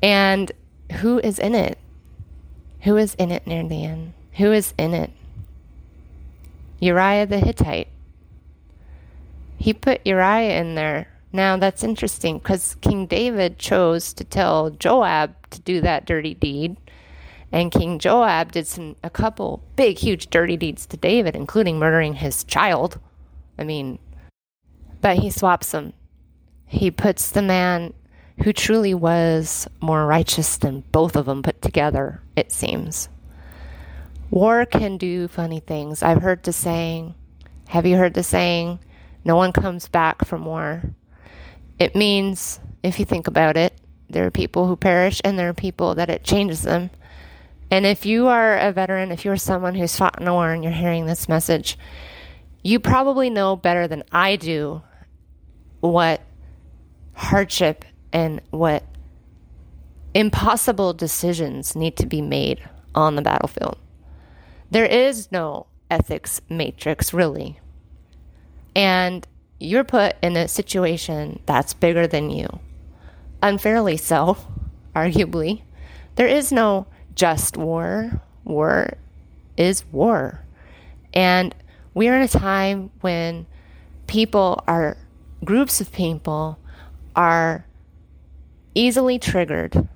And 0.02 0.50
who 0.92 1.18
is 1.18 1.38
in 1.38 1.54
it? 1.54 1.76
Who 2.84 2.96
is 2.96 3.14
in 3.16 3.30
it 3.30 3.46
near 3.46 3.68
the 3.68 3.84
end? 3.84 4.14
Who 4.38 4.50
is 4.50 4.72
in 4.78 4.94
it? 4.94 5.10
Uriah 6.80 7.26
the 7.26 7.38
Hittite. 7.38 7.88
He 9.58 9.74
put 9.74 10.06
Uriah 10.06 10.58
in 10.58 10.74
there. 10.74 11.08
Now 11.34 11.58
that's 11.58 11.84
interesting 11.84 12.38
because 12.38 12.76
King 12.76 13.04
David 13.04 13.58
chose 13.58 14.14
to 14.14 14.24
tell 14.24 14.70
Joab 14.70 15.34
to 15.50 15.60
do 15.60 15.82
that 15.82 16.06
dirty 16.06 16.32
deed. 16.32 16.78
And 17.52 17.70
King 17.70 17.98
Joab 17.98 18.52
did 18.52 18.66
some 18.66 18.96
a 19.02 19.10
couple 19.10 19.62
big, 19.76 19.98
huge, 19.98 20.30
dirty 20.30 20.56
deeds 20.56 20.86
to 20.86 20.96
David, 20.96 21.36
including 21.36 21.78
murdering 21.78 22.14
his 22.14 22.44
child. 22.44 22.98
I 23.58 23.64
mean, 23.64 23.98
but 25.00 25.18
he 25.18 25.30
swaps 25.30 25.70
them. 25.70 25.92
He 26.66 26.90
puts 26.90 27.30
the 27.30 27.42
man 27.42 27.92
who 28.42 28.52
truly 28.52 28.94
was 28.94 29.68
more 29.80 30.06
righteous 30.06 30.56
than 30.56 30.82
both 30.90 31.14
of 31.14 31.26
them 31.26 31.42
put 31.42 31.62
together, 31.62 32.20
it 32.34 32.50
seems. 32.50 33.08
War 34.30 34.66
can 34.66 34.96
do 34.96 35.28
funny 35.28 35.60
things. 35.60 36.02
I've 36.02 36.22
heard 36.22 36.42
the 36.42 36.52
saying, 36.52 37.14
have 37.68 37.86
you 37.86 37.96
heard 37.96 38.14
the 38.14 38.24
saying, 38.24 38.80
no 39.24 39.36
one 39.36 39.52
comes 39.52 39.86
back 39.86 40.24
from 40.24 40.44
war? 40.44 40.82
It 41.78 41.94
means, 41.94 42.58
if 42.82 42.98
you 42.98 43.04
think 43.04 43.28
about 43.28 43.56
it, 43.56 43.78
there 44.10 44.26
are 44.26 44.30
people 44.30 44.66
who 44.66 44.76
perish 44.76 45.20
and 45.24 45.38
there 45.38 45.48
are 45.48 45.54
people 45.54 45.94
that 45.94 46.10
it 46.10 46.24
changes 46.24 46.62
them. 46.62 46.90
And 47.74 47.84
if 47.84 48.06
you 48.06 48.28
are 48.28 48.56
a 48.56 48.70
veteran, 48.70 49.10
if 49.10 49.24
you're 49.24 49.36
someone 49.36 49.74
who's 49.74 49.96
fought 49.96 50.20
in 50.20 50.28
a 50.28 50.32
war 50.32 50.52
and 50.52 50.62
you're 50.62 50.72
hearing 50.72 51.06
this 51.06 51.28
message, 51.28 51.76
you 52.62 52.78
probably 52.78 53.30
know 53.30 53.56
better 53.56 53.88
than 53.88 54.04
I 54.12 54.36
do 54.36 54.80
what 55.80 56.20
hardship 57.14 57.84
and 58.12 58.40
what 58.50 58.84
impossible 60.14 60.92
decisions 60.92 61.74
need 61.74 61.96
to 61.96 62.06
be 62.06 62.22
made 62.22 62.62
on 62.94 63.16
the 63.16 63.22
battlefield. 63.22 63.76
There 64.70 64.86
is 64.86 65.32
no 65.32 65.66
ethics 65.90 66.40
matrix, 66.48 67.12
really. 67.12 67.58
And 68.76 69.26
you're 69.58 69.82
put 69.82 70.14
in 70.22 70.36
a 70.36 70.46
situation 70.46 71.40
that's 71.44 71.74
bigger 71.74 72.06
than 72.06 72.30
you. 72.30 72.60
Unfairly 73.42 73.96
so, 73.96 74.36
arguably. 74.94 75.62
There 76.14 76.28
is 76.28 76.52
no 76.52 76.86
just 77.14 77.56
war. 77.56 78.20
War 78.44 78.96
is 79.56 79.84
war. 79.92 80.44
And 81.12 81.54
we 81.94 82.08
are 82.08 82.16
in 82.16 82.22
a 82.22 82.28
time 82.28 82.90
when 83.00 83.46
people 84.06 84.62
are, 84.66 84.96
groups 85.44 85.80
of 85.80 85.92
people 85.92 86.58
are 87.14 87.64
easily 88.74 89.18
triggered. 89.18 89.88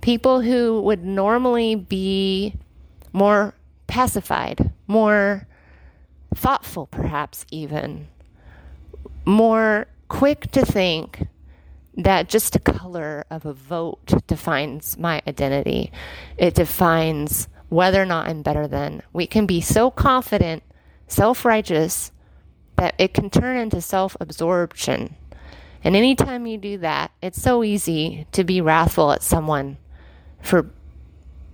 People 0.00 0.40
who 0.42 0.80
would 0.82 1.04
normally 1.04 1.74
be 1.74 2.54
more 3.12 3.54
pacified, 3.88 4.70
more 4.86 5.46
thoughtful, 6.34 6.86
perhaps 6.86 7.44
even, 7.50 8.06
more 9.24 9.86
quick 10.08 10.50
to 10.52 10.64
think 10.64 11.26
that 11.98 12.28
just 12.28 12.54
a 12.54 12.60
color 12.60 13.24
of 13.28 13.44
a 13.44 13.52
vote 13.52 14.26
defines 14.28 14.96
my 14.96 15.20
identity. 15.26 15.92
It 16.36 16.54
defines 16.54 17.48
whether 17.68 18.00
or 18.00 18.06
not 18.06 18.28
I'm 18.28 18.42
better 18.42 18.68
than. 18.68 19.02
We 19.12 19.26
can 19.26 19.46
be 19.46 19.60
so 19.60 19.90
confident, 19.90 20.62
self 21.08 21.44
righteous, 21.44 22.12
that 22.76 22.94
it 22.98 23.12
can 23.12 23.30
turn 23.30 23.56
into 23.56 23.80
self 23.80 24.16
absorption. 24.20 25.16
And 25.82 25.96
anytime 25.96 26.46
you 26.46 26.56
do 26.56 26.78
that, 26.78 27.10
it's 27.20 27.42
so 27.42 27.64
easy 27.64 28.26
to 28.32 28.44
be 28.44 28.60
wrathful 28.60 29.12
at 29.12 29.22
someone 29.22 29.76
for 30.40 30.70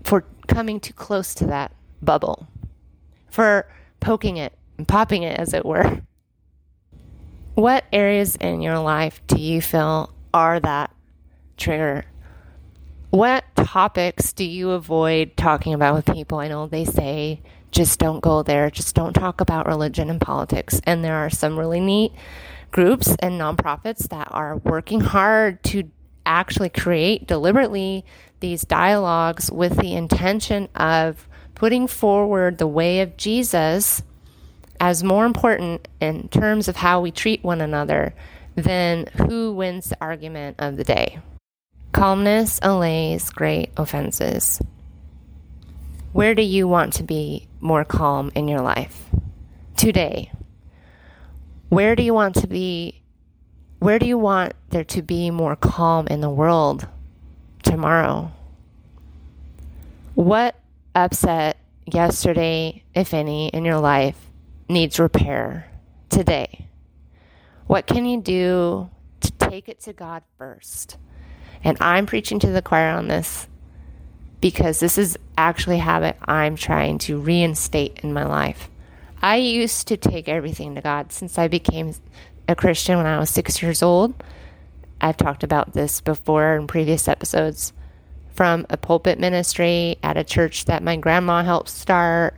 for 0.03 0.27
coming 0.47 0.79
too 0.79 0.93
close 0.93 1.35
to 1.37 1.47
that 1.47 1.73
bubble, 2.03 2.47
for 3.31 3.67
poking 4.01 4.37
it 4.37 4.53
and 4.77 4.87
popping 4.87 5.23
it, 5.23 5.39
as 5.41 5.55
it 5.55 5.65
were. 5.65 6.03
What 7.55 7.85
areas 7.93 8.37
in 8.37 8.61
your 8.61 8.81
life 8.81 9.23
do 9.27 9.41
you 9.41 9.63
feel 9.63 10.14
are 10.35 10.59
that 10.61 10.91
trigger? 11.57 12.05
What 13.11 13.45
topics 13.55 14.33
do 14.33 14.45
you 14.45 14.73
avoid 14.73 15.37
talking 15.37 15.73
about 15.73 15.95
with 15.95 16.15
people? 16.15 16.39
I 16.39 16.49
know 16.49 16.67
they 16.67 16.85
say 16.85 17.41
just 17.71 18.01
don't 18.01 18.21
go 18.21 18.43
there, 18.43 18.71
just 18.71 18.97
don't 18.97 19.13
talk 19.13 19.41
about 19.41 19.67
religion 19.67 20.11
and 20.11 20.21
politics. 20.21 20.81
And 20.85 21.05
there 21.05 21.15
are 21.15 21.31
some 21.31 21.57
really 21.57 21.81
neat 21.81 22.13
groups 22.73 23.15
and 23.21 23.41
nonprofits 23.41 24.09
that 24.09 24.29
are 24.33 24.57
working 24.57 25.01
hard 25.01 25.63
to 25.65 25.85
actually 26.27 26.71
create 26.71 27.29
deliberately 27.29 28.05
these 28.41 28.63
dialogues 28.63 29.51
with 29.53 29.77
the 29.79 29.95
intention 29.95 30.69
of 30.75 31.29
putting 31.55 31.87
forward 31.87 32.59
the 32.59 32.67
way 32.67 33.01
of 33.01 33.17
Jesus 33.17 34.03
as 34.81 35.05
more 35.05 35.25
important 35.25 35.87
in 36.01 36.27
terms 36.29 36.67
of 36.67 36.77
how 36.77 37.01
we 37.01 37.13
treat 37.13 37.45
one 37.45 37.61
another 37.61 38.13
than 38.55 39.07
who 39.17 39.53
wins 39.53 39.89
the 39.89 39.97
argument 40.01 40.57
of 40.59 40.77
the 40.77 40.85
day. 40.85 41.19
Calmness 41.93 42.59
allays 42.63 43.31
great 43.31 43.71
offenses. 43.77 44.61
Where 46.13 46.35
do 46.35 46.43
you 46.43 46.69
want 46.69 46.93
to 46.95 47.03
be 47.03 47.49
more 47.61 47.85
calm 47.85 48.31
in 48.35 48.49
your 48.49 48.61
life? 48.61 49.11
Today. 49.77 50.31
Where 51.69 51.97
do 51.97 52.03
you 52.03 52.15
want 52.15 52.37
to 52.37 52.47
be? 52.47 53.03
Where 53.81 53.99
do 53.99 54.07
you 54.07 54.19
want 54.19 54.55
there 54.71 54.85
to 54.85 55.03
be 55.03 55.31
more 55.31 55.57
calm 55.57 56.07
in 56.07 56.21
the 56.21 56.31
world 56.31 56.87
tomorrow? 57.63 58.31
What 60.15 60.55
upset 60.95 61.59
yesterday, 61.85 62.85
if 62.95 63.13
any, 63.13 63.49
in 63.49 63.65
your 63.65 63.81
life 63.81 64.31
needs 64.69 65.01
repair 65.01 65.69
today? 66.11 66.64
What 67.67 67.87
can 67.87 68.05
you 68.05 68.21
do 68.21 68.91
to 69.21 69.33
take 69.33 69.69
it 69.69 69.81
to 69.83 69.93
God 69.93 70.23
first? 70.39 70.99
And 71.63 71.79
I'm 71.81 72.07
preaching 72.07 72.39
to 72.41 72.51
the 72.51 72.63
choir 72.63 72.91
on 72.91 73.09
this 73.09 73.49
because 74.41 74.81
this 74.81 74.99
is 74.99 75.17
actually 75.39 75.77
a 75.77 75.83
habit 75.83 76.17
I'm 76.27 76.57
trying 76.57 76.99
to 76.99 77.19
reinstate 77.19 78.01
in 78.03 78.13
my 78.13 78.25
life. 78.25 78.69
I 79.23 79.37
used 79.37 79.89
to 79.89 79.97
take 79.97 80.29
everything 80.29 80.75
to 80.75 80.83
God 80.83 81.11
since 81.11 81.39
I 81.39 81.49
became 81.49 81.95
a 82.47 82.55
Christian 82.55 82.99
when 82.99 83.07
I 83.07 83.19
was 83.19 83.31
six 83.31 83.63
years 83.63 83.83
old. 83.83 84.23
I've 85.01 85.17
talked 85.17 85.43
about 85.43 85.73
this 85.73 86.03
before 86.03 86.57
in 86.57 86.67
previous 86.67 87.09
episodes 87.09 87.73
from 88.35 88.67
a 88.69 88.77
pulpit 88.77 89.19
ministry 89.19 89.97
at 90.03 90.19
a 90.19 90.25
church 90.25 90.67
that 90.67 90.83
my 90.83 90.97
grandma 90.97 91.43
helped 91.43 91.71
start, 91.71 92.37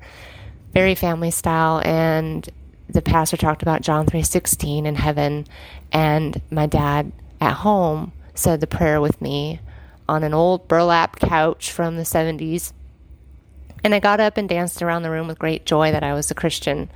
very 0.73 0.95
family 0.95 1.33
style, 1.33 1.83
and 1.85 2.49
the 2.89 3.03
pastor 3.03 3.37
talked 3.37 3.63
about 3.63 3.83
John 3.83 4.07
3:16 4.07 4.87
in 4.87 4.95
heaven 4.95 5.47
and 5.93 6.41
my 6.51 6.67
dad 6.67 7.13
at 7.41 7.55
home 7.55 8.13
said 8.35 8.61
the 8.61 8.67
prayer 8.67 9.01
with 9.01 9.21
me 9.21 9.61
on 10.09 10.23
an 10.23 10.35
old 10.35 10.69
burlap 10.69 11.19
couch 11.19 11.73
from 11.73 11.97
the 11.97 12.05
70s. 12.05 12.73
And 13.83 13.95
I 13.95 14.01
got 14.01 14.21
up 14.21 14.37
and 14.37 14.49
danced 14.49 14.83
around 14.83 15.03
the 15.03 15.11
room 15.11 15.27
with 15.27 15.39
great 15.39 15.67
joy 15.67 15.93
that 15.93 16.03
I 16.03 16.15
was 16.15 16.31
a 16.31 16.35
Christian. 16.35 16.91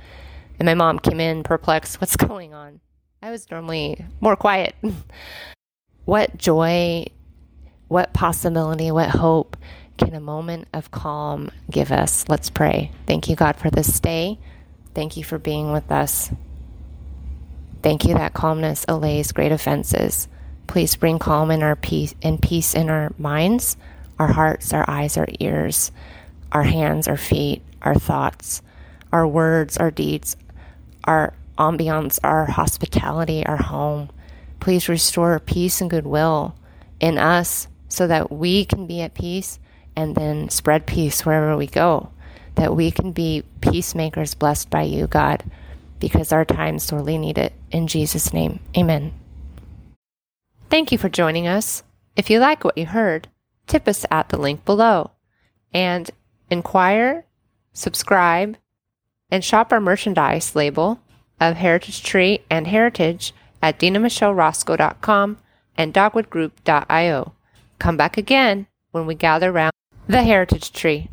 And 0.59 0.65
my 0.65 0.73
mom 0.73 0.99
came 0.99 1.19
in 1.19 1.43
perplexed, 1.43 2.01
What's 2.01 2.15
going 2.17 2.53
on? 2.53 2.79
I 3.21 3.31
was 3.31 3.49
normally 3.51 4.03
more 4.19 4.35
quiet. 4.35 4.75
what 6.05 6.37
joy, 6.37 7.05
what 7.87 8.13
possibility, 8.13 8.91
what 8.91 9.09
hope 9.09 9.57
can 9.97 10.15
a 10.15 10.19
moment 10.19 10.67
of 10.73 10.91
calm 10.91 11.51
give 11.69 11.91
us? 11.91 12.25
Let's 12.27 12.49
pray. 12.49 12.91
Thank 13.05 13.29
you, 13.29 13.35
God, 13.35 13.57
for 13.57 13.69
this 13.69 13.99
day. 13.99 14.39
Thank 14.93 15.17
you 15.17 15.23
for 15.23 15.37
being 15.37 15.71
with 15.71 15.91
us. 15.91 16.31
Thank 17.81 18.05
you 18.05 18.13
that 18.13 18.33
calmness 18.33 18.85
allays 18.87 19.31
great 19.31 19.51
offenses. 19.51 20.27
Please 20.67 20.95
bring 20.95 21.19
calm 21.19 21.49
in 21.51 21.63
our 21.63 21.75
peace 21.75 22.13
and 22.21 22.41
peace 22.41 22.75
in 22.75 22.89
our 22.89 23.11
minds, 23.17 23.75
our 24.19 24.27
hearts, 24.27 24.73
our 24.73 24.85
eyes, 24.87 25.17
our 25.17 25.27
ears, 25.39 25.91
our 26.51 26.63
hands, 26.63 27.07
our 27.07 27.17
feet, 27.17 27.63
our 27.81 27.95
thoughts, 27.95 28.61
our 29.11 29.27
words, 29.27 29.77
our 29.77 29.91
deeds, 29.91 30.37
our 31.05 31.33
ambiance, 31.57 32.19
our 32.23 32.45
hospitality, 32.45 33.45
our 33.45 33.57
home. 33.57 34.09
Please 34.59 34.87
restore 34.87 35.39
peace 35.39 35.81
and 35.81 35.89
goodwill 35.89 36.55
in 36.99 37.17
us 37.17 37.67
so 37.89 38.07
that 38.07 38.31
we 38.31 38.63
can 38.63 38.85
be 38.85 39.01
at 39.01 39.13
peace 39.13 39.59
and 39.95 40.15
then 40.15 40.49
spread 40.49 40.85
peace 40.85 41.25
wherever 41.25 41.57
we 41.57 41.67
go. 41.67 42.11
That 42.55 42.75
we 42.75 42.91
can 42.91 43.11
be 43.11 43.43
peacemakers 43.61 44.35
blessed 44.35 44.69
by 44.69 44.83
you, 44.83 45.07
God, 45.07 45.43
because 45.99 46.31
our 46.31 46.45
time 46.45 46.79
sorely 46.79 47.17
need 47.17 47.37
it. 47.37 47.53
In 47.71 47.87
Jesus' 47.87 48.33
name, 48.33 48.59
amen. 48.77 49.13
Thank 50.69 50.91
you 50.91 50.97
for 50.97 51.09
joining 51.09 51.47
us. 51.47 51.83
If 52.15 52.29
you 52.29 52.39
like 52.39 52.63
what 52.63 52.77
you 52.77 52.85
heard, 52.85 53.27
tip 53.67 53.87
us 53.87 54.05
at 54.11 54.29
the 54.29 54.37
link 54.37 54.65
below 54.65 55.11
and 55.73 56.09
inquire, 56.49 57.25
subscribe, 57.73 58.57
and 59.29 59.43
shop 59.43 59.71
our 59.71 59.79
merchandise 59.79 60.55
label 60.55 60.99
of 61.39 61.55
Heritage 61.55 62.03
Tree 62.03 62.41
and 62.49 62.67
Heritage 62.67 63.33
at 63.61 63.79
denamichelerosko.com 63.79 65.37
and 65.77 65.93
dogwoodgroup.io. 65.93 67.33
Come 67.79 67.97
back 67.97 68.17
again 68.17 68.67
when 68.91 69.05
we 69.05 69.15
gather 69.15 69.49
around 69.51 69.71
the 70.07 70.23
Heritage 70.23 70.71
Tree. 70.71 71.09